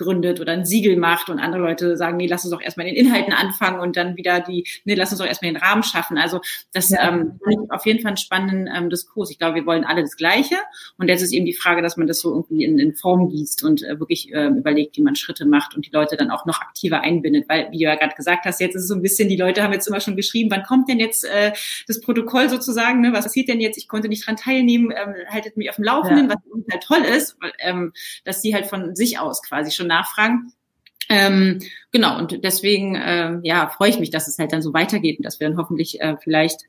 gründet 0.00 0.40
oder 0.40 0.52
ein 0.52 0.64
Siegel 0.64 0.96
macht 0.96 1.28
und 1.28 1.38
andere 1.38 1.62
Leute 1.62 1.96
sagen, 1.96 2.16
nee, 2.16 2.26
lass 2.26 2.44
uns 2.44 2.52
doch 2.52 2.62
erstmal 2.62 2.86
den 2.86 2.96
Inhalten 2.96 3.32
anfangen 3.32 3.80
und 3.80 3.96
dann 3.96 4.16
wieder 4.16 4.40
die, 4.40 4.66
nee, 4.84 4.94
lass 4.94 5.10
uns 5.10 5.18
doch 5.18 5.26
erstmal 5.26 5.52
den 5.52 5.60
Rahmen 5.60 5.82
schaffen. 5.82 6.16
Also 6.16 6.40
das 6.72 6.88
ja. 6.90 7.08
ähm, 7.08 7.38
auf 7.68 7.84
jeden 7.84 8.00
Fall 8.00 8.10
einen 8.10 8.16
spannenden 8.16 8.68
ähm, 8.74 8.88
Diskurs. 8.88 9.30
Ich 9.30 9.38
glaube, 9.38 9.56
wir 9.56 9.66
wollen 9.66 9.84
alle 9.84 10.00
das 10.00 10.16
Gleiche 10.16 10.56
und 10.96 11.08
jetzt 11.08 11.22
ist 11.22 11.32
eben 11.32 11.44
die 11.44 11.52
Frage, 11.52 11.82
dass 11.82 11.96
man 11.98 12.06
das 12.06 12.20
so 12.20 12.30
irgendwie 12.34 12.64
in, 12.64 12.78
in 12.78 12.94
Form 12.94 13.28
gießt 13.28 13.62
und 13.62 13.82
äh, 13.82 14.00
wirklich 14.00 14.32
äh, 14.32 14.46
überlegt, 14.46 14.96
wie 14.96 15.02
man 15.02 15.16
Schritte 15.16 15.44
macht 15.44 15.76
und 15.76 15.86
die 15.86 15.90
Leute 15.90 16.16
dann 16.16 16.30
auch 16.30 16.46
noch 16.46 16.60
aktiver 16.60 17.02
einbindet, 17.02 17.48
weil, 17.48 17.70
wie 17.70 17.78
du 17.78 17.84
ja 17.84 17.94
gerade 17.94 18.14
gesagt 18.14 18.46
hast, 18.46 18.60
jetzt 18.60 18.74
ist 18.74 18.82
es 18.82 18.88
so 18.88 18.94
ein 18.94 19.02
bisschen, 19.02 19.28
die 19.28 19.36
Leute 19.36 19.62
haben 19.62 19.72
jetzt 19.72 19.86
immer 19.86 20.00
schon 20.00 20.16
geschrieben, 20.16 20.50
wann 20.50 20.62
kommt 20.62 20.88
denn 20.88 20.98
jetzt 20.98 21.24
äh, 21.24 21.52
das 21.86 22.00
Protokoll 22.00 22.48
sozusagen, 22.48 23.02
ne? 23.02 23.12
was 23.12 23.24
passiert 23.24 23.48
denn 23.48 23.60
jetzt? 23.60 23.76
Ich 23.76 23.88
konnte 23.88 24.08
nicht 24.08 24.26
dran 24.26 24.36
teilnehmen, 24.36 24.92
ähm, 24.96 25.14
haltet 25.28 25.56
mich 25.56 25.68
auf 25.68 25.76
dem 25.76 25.84
Laufenden, 25.84 26.30
ja. 26.30 26.34
was 26.34 26.64
halt 26.72 26.82
toll 26.82 27.04
ist, 27.16 27.36
weil, 27.40 27.52
ähm, 27.58 27.92
dass 28.24 28.40
die 28.40 28.54
halt 28.54 28.66
von 28.66 28.96
sich 28.96 29.18
aus 29.18 29.42
quasi 29.42 29.70
schon 29.70 29.89
nachfragen. 29.90 30.52
Ähm, 31.10 31.58
genau, 31.90 32.16
und 32.18 32.44
deswegen 32.44 32.94
äh, 32.94 33.38
ja, 33.42 33.68
freue 33.68 33.90
ich 33.90 33.98
mich, 33.98 34.10
dass 34.10 34.28
es 34.28 34.38
halt 34.38 34.52
dann 34.52 34.62
so 34.62 34.72
weitergeht 34.72 35.18
und 35.18 35.24
dass 35.24 35.40
wir 35.40 35.48
dann 35.48 35.58
hoffentlich 35.58 36.00
äh, 36.00 36.16
vielleicht 36.22 36.62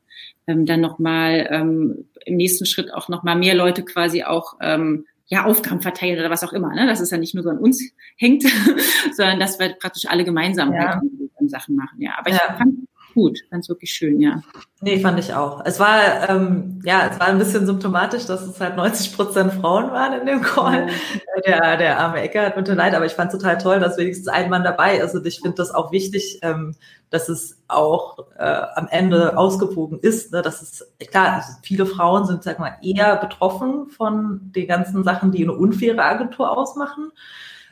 ähm, 0.47 0.65
dann 0.65 0.81
nochmal 0.81 1.47
ähm, 1.51 2.09
im 2.25 2.37
nächsten 2.37 2.65
Schritt 2.65 2.91
auch 2.91 3.07
nochmal 3.07 3.35
mehr 3.35 3.53
Leute 3.53 3.85
quasi 3.85 4.23
auch 4.23 4.55
ähm, 4.59 5.05
ja, 5.27 5.45
Aufgaben 5.45 5.81
verteilen 5.81 6.19
oder 6.19 6.29
was 6.29 6.43
auch 6.43 6.53
immer, 6.53 6.73
ne? 6.73 6.87
dass 6.87 6.99
es 6.99 7.11
ja 7.11 7.17
nicht 7.17 7.35
nur 7.35 7.43
so 7.43 7.51
an 7.51 7.59
uns 7.59 7.81
hängt, 8.17 8.43
sondern 9.15 9.39
dass 9.39 9.59
wir 9.59 9.69
praktisch 9.69 10.07
alle 10.07 10.25
gemeinsam 10.25 10.73
ja. 10.73 11.01
Sachen 11.47 11.75
machen. 11.75 12.01
Ja, 12.01 12.17
aber 12.17 12.31
ja. 12.31 12.41
ich 12.51 12.57
fand 12.57 12.75
gut, 13.13 13.39
ganz 13.49 13.69
wirklich 13.69 13.93
schön, 13.93 14.19
ja. 14.19 14.43
Nee, 14.83 14.99
fand 14.99 15.19
ich 15.19 15.31
auch. 15.35 15.61
Es 15.63 15.79
war, 15.79 16.27
ähm, 16.27 16.81
ja, 16.83 17.07
es 17.11 17.19
war 17.19 17.27
ein 17.27 17.37
bisschen 17.37 17.67
symptomatisch, 17.67 18.25
dass 18.25 18.41
es 18.41 18.59
halt 18.59 18.77
90 18.77 19.15
Prozent 19.15 19.53
Frauen 19.53 19.91
waren 19.91 20.19
in 20.19 20.25
dem 20.25 20.41
Call. 20.41 20.87
Ja. 20.87 21.41
Der, 21.45 21.77
der 21.77 21.99
arme 21.99 22.21
Ecker 22.21 22.47
hat 22.47 22.55
mir 22.55 22.73
leid, 22.73 22.95
aber 22.95 23.05
ich 23.05 23.13
fand 23.13 23.31
total 23.31 23.59
toll, 23.59 23.79
dass 23.79 23.99
wenigstens 23.99 24.27
ein 24.27 24.49
Mann 24.49 24.63
dabei 24.63 24.97
ist 24.97 25.13
und 25.13 25.25
ich 25.27 25.39
finde 25.39 25.57
das 25.57 25.71
auch 25.71 25.91
wichtig, 25.91 26.39
ähm, 26.41 26.73
dass 27.11 27.29
es 27.29 27.61
auch 27.67 28.17
äh, 28.39 28.61
am 28.73 28.87
Ende 28.89 29.37
ausgewogen 29.37 29.99
ist. 29.99 30.31
Ne? 30.31 30.41
Dass 30.41 30.63
es, 30.63 30.91
klar, 31.11 31.43
viele 31.61 31.85
Frauen 31.85 32.25
sind, 32.25 32.41
sag 32.41 32.57
mal, 32.57 32.77
eher 32.81 33.17
betroffen 33.17 33.87
von 33.95 34.51
den 34.55 34.67
ganzen 34.67 35.03
Sachen, 35.03 35.31
die 35.31 35.43
eine 35.43 35.53
unfaire 35.53 36.03
Agentur 36.03 36.57
ausmachen. 36.57 37.11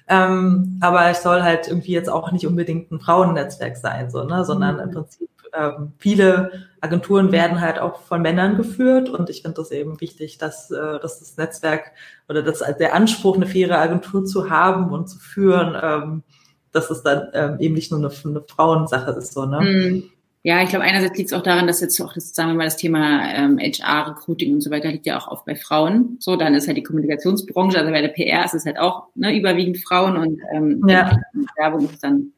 Ähm, 0.08 0.78
aber 0.80 1.08
es 1.10 1.24
soll 1.24 1.42
halt 1.42 1.68
irgendwie 1.68 1.94
jetzt 1.94 2.10
auch 2.10 2.32
nicht 2.32 2.46
unbedingt 2.46 2.92
ein 2.92 3.00
Frauennetzwerk 3.00 3.78
sein, 3.78 4.12
so, 4.12 4.24
ne? 4.24 4.46
sondern 4.46 4.76
mhm. 4.76 4.82
im 4.82 4.92
Prinzip 4.92 5.30
ähm, 5.54 5.94
viele 5.98 6.69
Agenturen 6.82 7.32
werden 7.32 7.62
halt 7.62 7.80
auch 7.80 8.02
von 8.02 8.22
Männern 8.22 8.58
geführt 8.58 9.10
und 9.10 9.30
ich 9.30 9.42
finde 9.42 9.56
das 9.56 9.72
eben 9.72 10.00
wichtig, 10.02 10.38
dass, 10.38 10.72
äh, 10.72 11.00
dass 11.02 11.20
das 11.20 11.38
Netzwerk 11.38 11.92
oder 12.28 12.42
dass 12.42 12.64
der 12.80 12.94
Anspruch, 12.94 13.36
eine 13.36 13.46
faire 13.46 13.80
Agentur 13.80 14.26
zu 14.26 14.50
haben 14.50 14.92
und 14.92 15.08
zu 15.08 15.20
führen, 15.20 15.78
ähm, 15.82 16.24
dass 16.72 16.90
es 16.90 17.04
dann 17.04 17.28
ähm, 17.34 17.60
eben 17.60 17.76
nicht 17.76 17.92
nur 17.92 18.00
eine, 18.00 18.12
eine 18.24 18.44
Frauensache 18.48 19.12
ist. 19.12 19.34
So, 19.34 19.46
ne? 19.46 19.62
Mhm. 19.62 20.04
Ja, 20.42 20.64
ich 20.64 20.70
glaube, 20.70 20.86
einerseits 20.86 21.18
liegt 21.18 21.32
es 21.32 21.38
auch 21.38 21.44
daran, 21.44 21.68
dass 21.68 21.82
jetzt 21.82 22.00
auch 22.02 22.14
das, 22.14 22.34
sagen 22.34 22.52
wir 22.52 22.56
mal, 22.56 22.64
das 22.64 22.78
Thema 22.78 23.30
ähm, 23.34 23.60
HR, 23.60 24.12
Recruiting 24.12 24.54
und 24.54 24.62
so 24.62 24.72
weiter 24.72 24.90
liegt 24.90 25.06
ja 25.06 25.18
auch 25.18 25.28
oft 25.28 25.46
bei 25.46 25.56
Frauen. 25.56 26.16
So, 26.20 26.38
dann 26.38 26.56
ist 26.56 26.66
halt 26.68 26.78
die 26.78 26.84
Kommunikationsbranche, 26.84 27.78
also 27.78 27.92
bei 27.92 28.02
der 28.02 28.08
PR 28.10 28.46
ist 28.46 28.54
es 28.54 28.66
halt 28.66 28.80
auch 28.80 29.08
ne, 29.16 29.38
überwiegend 29.38 29.80
Frauen 29.80 30.16
und 30.16 30.40
ähm, 30.54 30.82
ja. 30.88 31.12
Werbung 31.58 31.90
ist 31.90 32.02
dann 32.02 32.32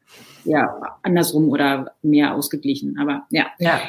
ja 0.44 0.98
andersrum 1.02 1.48
oder 1.48 1.94
mehr 2.02 2.34
ausgeglichen. 2.34 2.98
Aber 3.00 3.26
ja, 3.30 3.46
ja. 3.58 3.80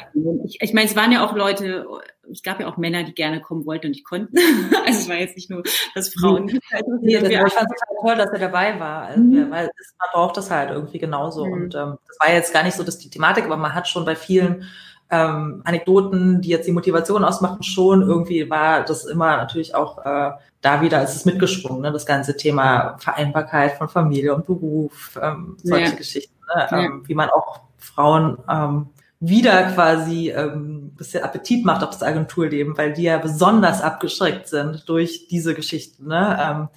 ich, 0.44 0.58
ich 0.60 0.72
meine, 0.72 0.86
es 0.86 0.96
waren 0.96 1.12
ja 1.12 1.24
auch 1.24 1.34
Leute, 1.34 1.86
es 2.30 2.42
gab 2.42 2.60
ja 2.60 2.68
auch 2.68 2.76
Männer, 2.76 3.04
die 3.04 3.14
gerne 3.14 3.40
kommen 3.40 3.66
wollten 3.66 3.86
und 3.86 3.92
nicht 3.92 4.04
konnten. 4.04 4.36
also 4.86 4.98
es 4.98 5.08
war 5.08 5.16
jetzt 5.16 5.36
nicht 5.36 5.50
nur, 5.50 5.62
dass 5.94 6.12
Frauen. 6.14 6.58
Nee, 7.00 7.20
nee 7.20 7.20
das, 7.20 7.28
ich 7.28 7.52
fand 7.52 7.68
es 7.70 7.80
total 7.80 7.96
toll, 8.02 8.16
dass 8.16 8.32
er 8.32 8.38
dabei 8.38 8.80
war, 8.80 9.02
also, 9.04 9.20
mhm. 9.20 9.50
weil 9.50 9.66
es, 9.78 9.94
man 9.98 10.08
braucht 10.12 10.36
das 10.36 10.50
halt 10.50 10.70
irgendwie 10.70 10.98
genauso. 10.98 11.44
Mhm. 11.44 11.52
Und 11.52 11.74
ähm, 11.74 11.98
das 12.06 12.18
war 12.20 12.32
jetzt 12.32 12.52
gar 12.52 12.62
nicht 12.62 12.76
so 12.76 12.82
dass 12.82 12.98
die 12.98 13.10
Thematik, 13.10 13.44
aber 13.44 13.56
man 13.56 13.74
hat 13.74 13.88
schon 13.88 14.04
bei 14.04 14.16
vielen 14.16 14.64
ähm, 15.10 15.62
Anekdoten, 15.64 16.40
die 16.40 16.48
jetzt 16.48 16.66
die 16.66 16.72
Motivation 16.72 17.24
ausmachen, 17.24 17.62
schon 17.62 18.02
irgendwie 18.02 18.48
war 18.50 18.84
das 18.84 19.04
immer 19.04 19.36
natürlich 19.36 19.74
auch 19.74 19.98
äh, 19.98 20.32
da 20.60 20.80
wieder, 20.80 21.02
ist 21.02 21.14
es 21.14 21.24
mitgeschwungen, 21.24 21.82
ne? 21.82 21.92
das 21.92 22.06
ganze 22.06 22.36
Thema 22.36 22.96
Vereinbarkeit 22.98 23.72
von 23.72 23.88
Familie 23.88 24.34
und 24.34 24.46
Beruf, 24.46 25.18
ähm, 25.22 25.56
solche 25.62 25.90
ja. 25.90 25.96
Geschichten 25.96 26.33
ne? 26.54 26.66
ja. 26.70 26.78
ähm, 26.78 27.02
wie 27.06 27.14
man 27.14 27.30
auch 27.30 27.60
Frauen 27.78 28.38
ähm, 28.48 28.88
wieder 29.20 29.72
quasi 29.72 30.30
ähm, 30.30 30.90
bisschen 30.96 31.22
Appetit 31.22 31.64
macht 31.64 31.82
auf 31.82 31.90
das 31.90 32.02
Agenturleben, 32.02 32.76
weil 32.76 32.92
die 32.92 33.04
ja 33.04 33.18
besonders 33.18 33.80
abgeschreckt 33.80 34.48
sind 34.48 34.88
durch 34.88 35.28
diese 35.28 35.54
Geschichten. 35.54 36.08
Ne? 36.08 36.38
Ähm, 36.40 36.68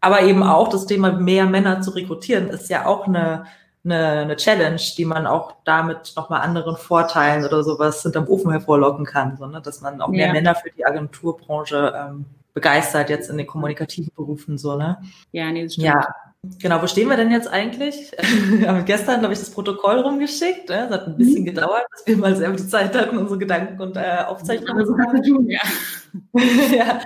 aber 0.00 0.22
eben 0.22 0.42
auch 0.42 0.68
das 0.68 0.86
Thema 0.86 1.12
mehr 1.12 1.46
Männer 1.46 1.80
zu 1.80 1.90
rekrutieren 1.90 2.48
ist 2.48 2.70
ja 2.70 2.86
auch 2.86 3.06
eine, 3.06 3.44
eine, 3.84 4.08
eine 4.20 4.36
Challenge, 4.36 4.80
die 4.96 5.04
man 5.04 5.26
auch 5.26 5.54
damit 5.64 6.14
nochmal 6.16 6.40
anderen 6.40 6.76
Vorteilen 6.76 7.44
oder 7.44 7.62
sowas 7.62 8.02
hinterm 8.02 8.26
Ofen 8.28 8.50
hervorlocken 8.50 9.04
kann, 9.04 9.36
so, 9.36 9.46
ne? 9.46 9.60
dass 9.60 9.80
man 9.80 10.00
auch 10.00 10.08
mehr 10.08 10.28
ja. 10.28 10.32
Männer 10.32 10.54
für 10.54 10.70
die 10.70 10.84
Agenturbranche 10.84 11.92
ähm, 11.96 12.24
begeistert 12.54 13.10
jetzt 13.10 13.30
in 13.30 13.38
den 13.38 13.46
kommunikativen 13.46 14.12
Berufen 14.14 14.58
so, 14.58 14.76
ne? 14.76 14.98
Ja, 15.30 15.50
nee, 15.50 15.64
das 15.64 15.74
stimmt. 15.74 15.86
Ja, 15.86 16.06
Genau, 16.58 16.82
wo 16.82 16.88
stehen 16.88 17.08
wir 17.08 17.16
denn 17.16 17.30
jetzt 17.30 17.46
eigentlich? 17.46 18.10
Wir 18.50 18.68
haben 18.68 18.84
gestern, 18.84 19.20
glaube 19.20 19.32
ich, 19.32 19.38
das 19.38 19.50
Protokoll 19.50 20.00
rumgeschickt. 20.00 20.70
Es 20.70 20.90
hat 20.90 21.06
ein 21.06 21.16
bisschen 21.16 21.42
mhm. 21.42 21.46
gedauert, 21.46 21.86
bis 21.92 22.06
wir 22.06 22.16
mal 22.16 22.34
selber 22.34 22.56
die 22.56 22.66
Zeit 22.66 22.96
hatten, 22.96 23.16
unsere 23.16 23.38
Gedanken 23.38 23.80
und 23.80 23.96
äh, 23.96 24.24
Aufzeichnungen 24.26 24.84
zu 24.84 24.94
tun. 25.22 25.48
Ja. 25.48 25.60
ja. 26.76 27.00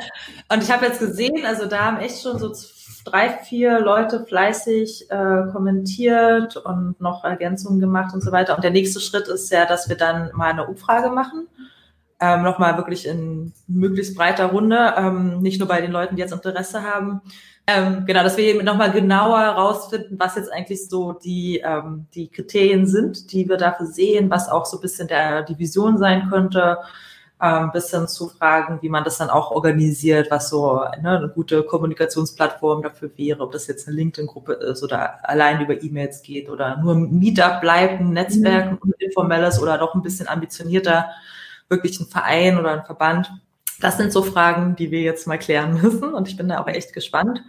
Und 0.50 0.62
ich 0.62 0.70
habe 0.70 0.86
jetzt 0.86 1.00
gesehen, 1.00 1.44
also 1.44 1.66
da 1.66 1.84
haben 1.84 1.98
echt 1.98 2.22
schon 2.22 2.38
so 2.38 2.50
drei, 3.04 3.28
vier 3.28 3.80
Leute 3.80 4.24
fleißig 4.24 5.10
äh, 5.10 5.52
kommentiert 5.52 6.56
und 6.56 6.98
noch 6.98 7.22
Ergänzungen 7.22 7.78
gemacht 7.78 8.14
und 8.14 8.22
so 8.22 8.32
weiter. 8.32 8.56
Und 8.56 8.64
der 8.64 8.70
nächste 8.70 9.00
Schritt 9.00 9.28
ist 9.28 9.52
ja, 9.52 9.66
dass 9.66 9.90
wir 9.90 9.96
dann 9.96 10.30
mal 10.34 10.50
eine 10.50 10.66
Umfrage 10.66 11.10
machen. 11.10 11.46
Ähm, 12.20 12.42
nochmal 12.42 12.78
wirklich 12.78 13.06
in 13.06 13.52
möglichst 13.66 14.16
breiter 14.16 14.46
Runde, 14.46 14.94
ähm, 14.96 15.42
nicht 15.42 15.58
nur 15.58 15.68
bei 15.68 15.82
den 15.82 15.92
Leuten, 15.92 16.16
die 16.16 16.22
jetzt 16.22 16.32
Interesse 16.32 16.82
haben, 16.82 17.20
ähm, 17.68 18.04
genau, 18.06 18.22
dass 18.22 18.36
wir 18.36 18.44
eben 18.44 18.64
nochmal 18.64 18.92
genauer 18.92 19.40
herausfinden, 19.40 20.16
was 20.18 20.36
jetzt 20.36 20.52
eigentlich 20.52 20.88
so 20.88 21.12
die, 21.12 21.62
ähm, 21.64 22.06
die 22.14 22.28
Kriterien 22.28 22.86
sind, 22.86 23.32
die 23.32 23.48
wir 23.48 23.56
dafür 23.56 23.86
sehen, 23.86 24.30
was 24.30 24.48
auch 24.48 24.66
so 24.66 24.78
ein 24.78 24.80
bisschen 24.80 25.08
der, 25.08 25.42
die 25.42 25.58
Vision 25.58 25.98
sein 25.98 26.28
könnte, 26.30 26.78
ähm, 27.42 27.70
bis 27.72 27.90
hin 27.90 28.06
zu 28.06 28.28
Fragen, 28.28 28.78
wie 28.82 28.88
man 28.88 29.02
das 29.02 29.18
dann 29.18 29.30
auch 29.30 29.50
organisiert, 29.50 30.30
was 30.30 30.48
so 30.48 30.76
ne, 31.02 31.18
eine 31.18 31.28
gute 31.28 31.64
Kommunikationsplattform 31.64 32.82
dafür 32.82 33.10
wäre, 33.16 33.40
ob 33.40 33.50
das 33.52 33.66
jetzt 33.66 33.88
eine 33.88 33.96
LinkedIn-Gruppe 33.96 34.52
ist 34.54 34.82
oder 34.84 35.28
allein 35.28 35.60
über 35.60 35.82
E-Mails 35.82 36.22
geht 36.22 36.48
oder 36.48 36.76
nur 36.78 36.94
ein 36.94 37.18
Meetup 37.18 37.60
bleibt, 37.60 38.00
ein 38.00 38.10
Netzwerk, 38.10 38.72
ein 38.72 38.92
informelles 38.98 39.60
oder 39.60 39.76
doch 39.76 39.94
ein 39.94 40.02
bisschen 40.02 40.28
ambitionierter, 40.28 41.10
wirklich 41.68 41.98
ein 42.00 42.06
Verein 42.06 42.58
oder 42.58 42.70
ein 42.70 42.84
Verband. 42.84 43.30
Das 43.80 43.96
sind 43.96 44.12
so 44.12 44.22
Fragen, 44.22 44.76
die 44.76 44.90
wir 44.90 45.02
jetzt 45.02 45.26
mal 45.26 45.38
klären 45.38 45.80
müssen 45.82 46.14
und 46.14 46.28
ich 46.28 46.36
bin 46.36 46.48
da 46.48 46.60
auch 46.60 46.68
echt 46.68 46.92
gespannt. 46.92 47.42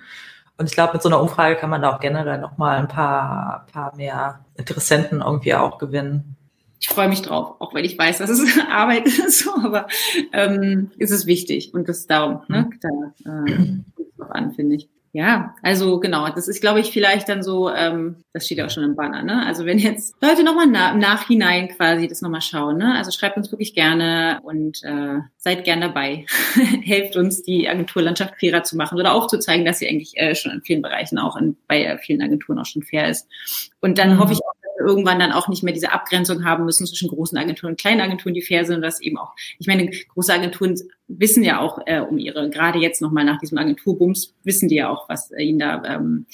Und 0.58 0.66
ich 0.66 0.74
glaube, 0.74 0.94
mit 0.94 1.04
so 1.04 1.10
einer 1.10 1.22
Umfrage 1.22 1.56
kann 1.56 1.70
man 1.70 1.82
da 1.84 1.96
auch 1.96 2.00
generell 2.00 2.40
nochmal 2.40 2.80
ein 2.80 2.88
paar, 2.88 3.68
paar 3.72 3.96
mehr 3.96 4.44
Interessenten 4.56 5.22
irgendwie 5.22 5.54
auch 5.54 5.78
gewinnen. 5.78 6.36
Ich 6.80 6.90
freue 6.90 7.10
mich 7.10 7.22
drauf, 7.22 7.56
auch 7.60 7.74
wenn 7.74 7.86
ich 7.86 7.98
weiß, 7.98 8.20
dass 8.20 8.30
es 8.30 8.60
Arbeit 8.72 9.06
ist, 9.08 9.44
so, 9.44 9.52
aber 9.64 9.88
ähm, 10.34 10.92
ist 10.98 11.12
es 11.12 11.26
wichtig 11.26 11.74
und 11.74 11.88
das 11.90 12.08
darum, 12.08 12.42
ne, 12.48 12.70
mhm. 12.70 12.80
da 13.26 13.46
äh, 13.46 14.30
an, 14.30 14.54
finde 14.54 14.76
ich. 14.76 14.90
Ja, 15.14 15.56
also 15.64 16.00
genau, 16.00 16.30
das 16.30 16.48
ist, 16.48 16.62
glaube 16.62 16.80
ich, 16.80 16.92
vielleicht 16.92 17.30
dann 17.30 17.42
so, 17.42 17.70
ähm, 17.70 18.24
das 18.34 18.46
steht 18.46 18.58
ja 18.58 18.66
auch 18.66 18.70
schon 18.70 18.84
im 18.84 18.96
Banner, 18.96 19.24
ne? 19.24 19.46
Also 19.46 19.66
wenn 19.66 19.80
jetzt 19.80 20.16
Leute 20.22 20.44
nochmal 20.44 20.68
na, 20.68 20.92
im 20.92 21.00
Nachhinein 21.00 21.70
quasi 21.70 22.08
das 22.08 22.22
nochmal 22.22 22.42
schauen, 22.42 22.78
ne? 22.78 22.94
Also 22.96 23.12
schreibt 23.12 23.38
uns 23.38 23.52
wirklich 23.52 23.74
gerne 23.74 24.40
und 24.44 24.84
äh, 24.84 25.20
seid 25.38 25.64
gern 25.64 25.82
dabei. 25.82 26.26
Helft 26.84 27.16
uns, 27.16 27.42
die 27.42 27.70
Agenturlandschaft 27.70 28.36
fairer 28.40 28.64
zu 28.64 28.76
machen 28.76 29.00
oder 29.00 29.14
auch 29.14 29.28
zu 29.28 29.40
zeigen, 29.40 29.66
dass 29.66 29.80
sie 29.80 29.88
eigentlich 29.88 30.18
äh, 30.18 30.36
schon 30.36 30.52
in 30.52 30.62
vielen 30.62 30.82
Bereichen 30.82 31.18
auch 31.18 31.38
in, 31.38 31.58
bei 31.68 31.84
äh, 31.84 31.98
vielen 31.98 32.22
Agenturen 32.22 32.60
auch 32.60 32.66
schon 32.66 32.84
fair 32.84 33.10
ist. 33.10 33.28
Und 33.80 33.98
dann 33.98 34.16
mhm. 34.16 34.20
hoffe 34.20 34.34
ich 34.34 34.40
auch, 34.40 34.57
irgendwann 34.80 35.20
dann 35.20 35.32
auch 35.32 35.48
nicht 35.48 35.64
mehr 35.64 35.74
diese 35.74 35.92
Abgrenzung 35.92 36.44
haben 36.44 36.66
müssen 36.66 36.86
zwischen 36.86 37.10
großen 37.10 37.38
Agenturen 37.38 37.72
und 37.72 37.80
kleinen 37.80 38.02
Agenturen, 38.02 38.34
die 38.34 38.42
fair 38.42 38.66
sind 38.66 38.78
und 38.78 38.82
das 38.82 39.02
eben 39.02 39.18
auch, 39.18 39.34
ich 39.60 39.68
meine, 39.68 39.90
große 40.14 40.34
Agenturen 40.34 40.76
wissen 41.08 41.44
ja 41.44 41.60
auch 41.60 41.80
äh, 41.86 42.02
um 42.02 42.18
ihre, 42.18 42.50
gerade 42.50 42.80
jetzt 42.80 43.02
nochmal 43.02 43.24
nach 43.24 43.40
diesem 43.40 43.58
Agenturbums, 43.58 44.34
wissen 44.44 44.70
die 44.70 44.76
ja 44.76 44.90
auch, 44.90 45.08
was 45.10 45.32
äh, 45.32 45.44
ihnen 45.44 45.60
da, 45.60 45.84
ähm, 45.86 46.26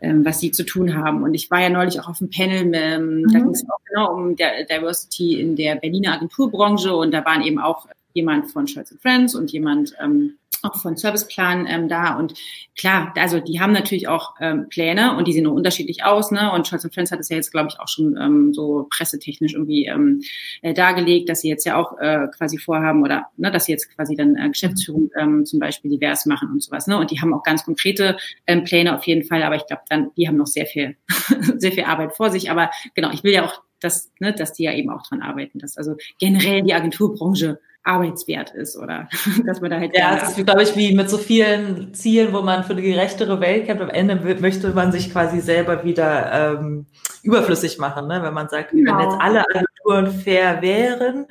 ähm, 0.00 0.24
was 0.24 0.40
sie 0.40 0.50
zu 0.50 0.64
tun 0.64 0.96
haben. 0.96 1.22
Und 1.22 1.34
ich 1.34 1.50
war 1.50 1.60
ja 1.60 1.70
neulich 1.70 1.98
auch 2.00 2.08
auf 2.08 2.18
dem 2.18 2.30
Panel, 2.30 2.70
ähm, 2.74 3.22
mhm. 3.22 3.32
da 3.32 3.38
ging 3.38 3.50
es 3.50 3.64
auch 3.64 3.78
genau 3.88 4.14
um 4.14 4.36
der 4.36 4.64
Diversity 4.64 5.40
in 5.40 5.56
der 5.56 5.76
Berliner 5.76 6.14
Agenturbranche 6.14 6.94
und 6.94 7.12
da 7.12 7.24
waren 7.24 7.42
eben 7.42 7.58
auch 7.58 7.86
jemand 8.14 8.50
von 8.50 8.66
Scholz 8.66 8.94
Friends 9.00 9.34
und 9.34 9.50
jemand 9.52 9.94
ähm, 10.00 10.34
auch 10.62 10.76
von 10.76 10.96
Serviceplan 10.96 11.66
ähm, 11.66 11.88
da. 11.88 12.16
Und 12.16 12.34
klar, 12.76 13.12
also 13.16 13.40
die 13.40 13.60
haben 13.60 13.72
natürlich 13.72 14.08
auch 14.08 14.34
ähm, 14.40 14.68
Pläne 14.68 15.16
und 15.16 15.26
die 15.26 15.32
sehen 15.32 15.44
nur 15.44 15.54
unterschiedlich 15.54 16.04
aus. 16.04 16.30
Ne? 16.30 16.52
Und 16.52 16.66
Scholz 16.66 16.88
Friends 16.92 17.12
hat 17.12 17.20
es 17.20 17.28
ja 17.28 17.36
jetzt, 17.36 17.50
glaube 17.50 17.68
ich, 17.70 17.80
auch 17.80 17.88
schon 17.88 18.16
ähm, 18.20 18.54
so 18.54 18.88
pressetechnisch 18.90 19.54
irgendwie 19.54 19.86
ähm, 19.86 20.22
äh, 20.62 20.74
dargelegt, 20.74 21.28
dass 21.28 21.40
sie 21.40 21.48
jetzt 21.48 21.64
ja 21.64 21.76
auch 21.76 21.98
äh, 21.98 22.26
quasi 22.36 22.58
vorhaben 22.58 23.02
oder 23.02 23.26
ne, 23.36 23.50
dass 23.50 23.66
sie 23.66 23.72
jetzt 23.72 23.94
quasi 23.94 24.16
dann 24.16 24.36
äh, 24.36 24.48
Geschäftsführung 24.48 25.10
ähm, 25.18 25.44
zum 25.44 25.58
Beispiel 25.58 25.90
divers 25.90 26.26
machen 26.26 26.48
und 26.52 26.62
sowas. 26.62 26.86
Ne? 26.86 26.98
Und 26.98 27.10
die 27.10 27.20
haben 27.20 27.34
auch 27.34 27.42
ganz 27.42 27.64
konkrete 27.64 28.16
ähm, 28.46 28.64
Pläne 28.64 28.96
auf 28.96 29.04
jeden 29.04 29.24
Fall. 29.24 29.42
Aber 29.42 29.56
ich 29.56 29.66
glaube, 29.66 29.82
dann 29.88 30.10
die 30.16 30.28
haben 30.28 30.36
noch 30.36 30.46
sehr 30.46 30.66
viel, 30.66 30.96
sehr 31.58 31.72
viel 31.72 31.84
Arbeit 31.84 32.14
vor 32.16 32.30
sich. 32.30 32.50
Aber 32.50 32.70
genau, 32.94 33.10
ich 33.12 33.24
will 33.24 33.32
ja 33.32 33.44
auch 33.44 33.62
dass, 33.82 34.12
ne, 34.20 34.32
dass 34.32 34.52
die 34.52 34.64
ja 34.64 34.72
eben 34.72 34.90
auch 34.90 35.02
dran 35.06 35.22
arbeiten, 35.22 35.58
dass 35.58 35.76
also 35.76 35.96
generell 36.18 36.62
die 36.62 36.74
Agenturbranche 36.74 37.58
arbeitswert 37.84 38.50
ist 38.54 38.76
oder 38.76 39.08
dass 39.46 39.60
man 39.60 39.70
da 39.70 39.78
halt. 39.78 39.96
Ja, 39.96 40.16
das 40.16 40.36
ist, 40.36 40.44
glaube 40.44 40.62
ich, 40.62 40.76
wie 40.76 40.94
mit 40.94 41.10
so 41.10 41.18
vielen 41.18 41.94
Zielen, 41.94 42.32
wo 42.32 42.42
man 42.42 42.64
für 42.64 42.72
eine 42.72 42.82
gerechtere 42.82 43.40
Welt 43.40 43.66
kämpft. 43.66 43.82
Am 43.82 43.90
Ende 43.90 44.16
möchte 44.40 44.70
man 44.70 44.92
sich 44.92 45.10
quasi 45.10 45.40
selber 45.40 45.84
wieder 45.84 46.58
ähm, 46.58 46.86
überflüssig 47.22 47.78
machen, 47.78 48.08
ne? 48.08 48.22
wenn 48.22 48.34
man 48.34 48.48
sagt, 48.48 48.70
genau. 48.70 48.98
wenn 48.98 49.04
jetzt 49.04 49.20
alle 49.20 49.44
Agenturen 49.48 50.10
fair 50.10 50.62
wären, 50.62 51.26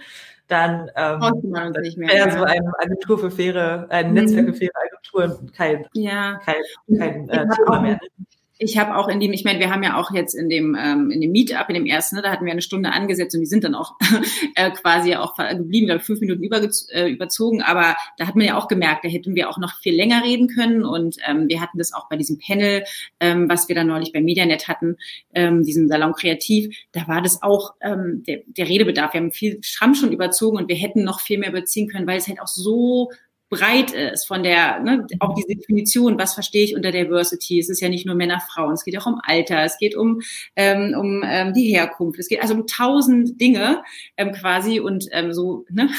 dann 0.47 0.91
ähm, 0.97 1.21
wäre 1.21 2.31
so 2.31 2.43
eine 2.43 2.73
Agentur 2.79 3.19
für 3.19 3.31
faire, 3.31 3.87
ein 3.89 4.09
mhm. 4.09 4.13
Netzwerk 4.15 4.45
für 4.47 4.53
faire 4.53 4.71
Agenturen 4.85 5.51
kein, 5.53 5.85
ja. 5.93 6.39
kein, 6.43 6.97
kein 6.97 7.29
äh, 7.29 7.47
Thema 7.55 7.79
mehr. 7.79 7.93
Ne? 7.93 8.25
Ich 8.63 8.78
habe 8.78 8.95
auch 8.95 9.08
in 9.08 9.19
dem, 9.19 9.34
ich 9.34 9.43
meine, 9.43 9.60
wir 9.60 9.71
haben 9.71 9.82
ja 9.82 9.97
auch 9.97 10.12
jetzt 10.13 10.36
in 10.36 10.47
dem 10.47 10.78
ähm, 10.80 11.10
in 11.10 11.19
dem 11.19 11.32
Meetup, 11.32 11.67
in 11.69 11.74
dem 11.74 11.88
ersten, 11.88 12.17
ne, 12.17 12.21
da 12.21 12.30
hatten 12.30 12.45
wir 12.45 12.52
eine 12.52 12.62
Stunde 12.62 12.91
angesetzt 12.91 13.34
und 13.34 13.41
die 13.41 13.47
sind 13.47 13.63
dann 13.63 13.74
auch 13.74 13.95
äh, 14.56 14.69
quasi 14.69 15.15
auch 15.15 15.36
geblieben, 15.36 15.88
glaube 15.88 16.02
fünf 16.02 16.21
Minuten 16.21 16.43
über, 16.43 16.62
äh, 16.89 17.10
überzogen. 17.10 17.63
Aber 17.63 17.95
da 18.17 18.28
hat 18.28 18.36
man 18.36 18.45
ja 18.45 18.58
auch 18.58 18.67
gemerkt, 18.67 19.04
da 19.04 19.10
hätten 19.10 19.34
wir 19.34 19.50
auch 19.50 19.58
noch 19.58 19.80
viel 19.80 19.95
länger 19.95 20.24
reden 20.24 20.47
können. 20.47 20.84
Und 20.84 21.17
ähm, 21.28 21.50
wir 21.50 21.60
hatten 21.60 21.80
das 21.80 21.91
auch 21.91 22.08
bei 22.08 22.17
diesem 22.17 22.38
Panel, 22.38 22.84
ähm, 23.19 23.50
was 23.50 23.67
wir 23.67 23.76
dann 23.76 23.88
neulich 23.88 24.13
bei 24.13 24.21
Medianet 24.21 24.67
hatten, 24.67 24.97
ähm, 25.34 25.63
diesem 25.63 25.88
Salon 25.88 26.13
Kreativ. 26.13 26.76
Da 26.91 27.08
war 27.08 27.24
das 27.24 27.41
auch 27.41 27.74
ähm, 27.82 28.24
der, 28.28 28.41
der 28.45 28.69
Redebedarf. 28.69 29.13
Wir 29.13 29.21
haben 29.21 29.32
viel 29.32 29.58
Schramm 29.63 29.95
schon 29.95 30.12
überzogen 30.12 30.58
und 30.58 30.69
wir 30.69 30.76
hätten 30.76 31.04
noch 31.04 31.19
viel 31.19 31.39
mehr 31.39 31.50
überziehen 31.50 31.89
können, 31.89 32.06
weil 32.06 32.19
es 32.19 32.28
halt 32.28 32.39
auch 32.39 32.47
so 32.47 33.10
breit 33.51 33.91
ist 33.91 34.25
von 34.25 34.43
der, 34.43 34.79
ne, 34.79 35.05
auch 35.19 35.35
diese 35.35 35.49
Definition, 35.49 36.17
was 36.17 36.33
verstehe 36.33 36.63
ich 36.63 36.75
unter 36.75 36.91
Diversity? 36.91 37.59
Es 37.59 37.69
ist 37.69 37.81
ja 37.81 37.89
nicht 37.89 38.05
nur 38.05 38.15
Männer, 38.15 38.39
Frauen, 38.39 38.73
es 38.73 38.85
geht 38.85 38.97
auch 38.97 39.05
um 39.05 39.19
Alter, 39.23 39.63
es 39.63 39.77
geht 39.77 39.93
um, 39.95 40.21
ähm, 40.55 40.95
um 40.97 41.21
ähm, 41.25 41.53
die 41.53 41.75
Herkunft, 41.75 42.17
es 42.17 42.29
geht 42.29 42.41
also 42.41 42.53
um 42.55 42.65
tausend 42.65 43.39
Dinge 43.41 43.83
ähm, 44.15 44.31
quasi 44.31 44.79
und 44.79 45.05
ähm, 45.11 45.33
so 45.33 45.65
ne, 45.69 45.89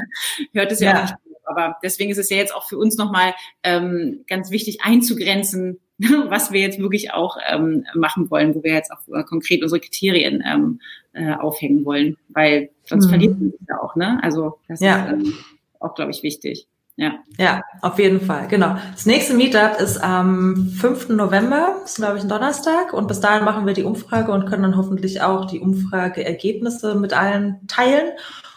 hört 0.54 0.72
es 0.72 0.80
ja, 0.80 0.94
ja 0.94 1.02
nicht. 1.02 1.14
Aber 1.44 1.76
deswegen 1.82 2.10
ist 2.10 2.18
es 2.18 2.30
ja 2.30 2.38
jetzt 2.38 2.54
auch 2.54 2.66
für 2.66 2.78
uns 2.78 2.96
nochmal 2.96 3.34
ähm, 3.62 4.24
ganz 4.26 4.50
wichtig 4.50 4.78
einzugrenzen, 4.82 5.80
was 5.98 6.50
wir 6.50 6.62
jetzt 6.62 6.78
wirklich 6.78 7.12
auch 7.12 7.36
ähm, 7.46 7.84
machen 7.94 8.30
wollen, 8.30 8.54
wo 8.54 8.62
wir 8.62 8.72
jetzt 8.72 8.90
auch 8.90 9.06
äh, 9.14 9.22
konkret 9.22 9.62
unsere 9.62 9.80
Kriterien 9.80 10.42
ähm, 10.46 10.80
äh, 11.12 11.34
aufhängen 11.34 11.84
wollen, 11.84 12.16
weil 12.28 12.70
sonst 12.86 13.06
mhm. 13.06 13.10
verliert 13.10 13.38
man 13.38 13.50
sich 13.50 13.60
ja 13.68 13.82
auch, 13.82 13.96
ne? 13.96 14.18
Also 14.22 14.58
das 14.66 14.80
ja. 14.80 15.04
ist 15.04 15.12
ähm, 15.12 15.34
auch, 15.78 15.94
glaube 15.94 16.10
ich, 16.10 16.22
wichtig. 16.22 16.68
Ja. 16.96 17.14
Ja, 17.38 17.62
auf 17.80 17.98
jeden 17.98 18.20
Fall, 18.20 18.48
genau. 18.48 18.76
Das 18.92 19.06
nächste 19.06 19.32
Meetup 19.34 19.80
ist 19.80 19.96
am 20.02 20.68
5. 20.78 21.08
November, 21.10 21.80
ist 21.84 21.96
glaube 21.96 22.18
ich 22.18 22.22
ein 22.22 22.28
Donnerstag 22.28 22.92
und 22.92 23.08
bis 23.08 23.20
dahin 23.20 23.44
machen 23.44 23.66
wir 23.66 23.72
die 23.72 23.84
Umfrage 23.84 24.30
und 24.30 24.46
können 24.46 24.62
dann 24.62 24.76
hoffentlich 24.76 25.22
auch 25.22 25.46
die 25.46 25.60
Umfrageergebnisse 25.60 26.94
mit 26.94 27.14
allen 27.14 27.66
teilen. 27.66 28.12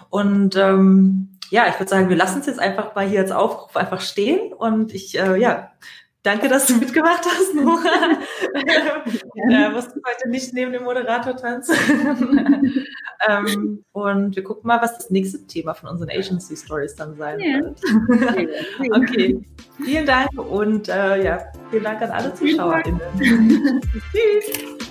Und 0.09 0.57
ähm, 0.57 1.39
ja, 1.49 1.67
ich 1.69 1.79
würde 1.79 1.89
sagen, 1.89 2.09
wir 2.09 2.17
lassen 2.17 2.41
es 2.41 2.47
jetzt 2.47 2.59
einfach 2.59 2.93
mal 2.93 3.07
hier 3.07 3.21
als 3.21 3.31
Aufruf 3.31 3.77
einfach 3.77 4.01
stehen 4.01 4.51
und 4.51 4.93
ich 4.93 5.17
äh, 5.17 5.39
ja, 5.39 5.71
Danke, 6.25 6.49
dass 6.49 6.65
du 6.65 6.75
mitgemacht 6.79 7.23
hast, 7.23 7.53
Nora. 7.53 8.17
äh, 9.35 9.69
musst 9.69 9.95
du 9.95 10.01
heute 10.03 10.27
nicht 10.27 10.53
neben 10.53 10.71
dem 10.71 10.83
Moderator 10.83 11.37
tanzen. 11.37 11.75
ähm, 13.29 13.85
und 13.91 14.35
wir 14.35 14.43
gucken 14.43 14.67
mal, 14.67 14.81
was 14.81 14.97
das 14.97 15.11
nächste 15.11 15.45
Thema 15.45 15.75
von 15.75 15.87
unseren 15.87 16.09
Agency 16.09 16.57
Stories 16.57 16.95
dann 16.95 17.15
sein 17.15 17.39
ja. 17.39 17.59
wird. 17.59 17.79
okay. 18.91 19.39
Vielen 19.83 20.07
Dank 20.07 20.31
und 20.35 20.89
äh, 20.89 21.23
ja, 21.23 21.45
vielen 21.69 21.83
Dank 21.83 22.01
an 22.01 22.09
alle 22.09 22.33
ZuschauerInnen. 22.33 23.01
Tschüss. 24.11 24.84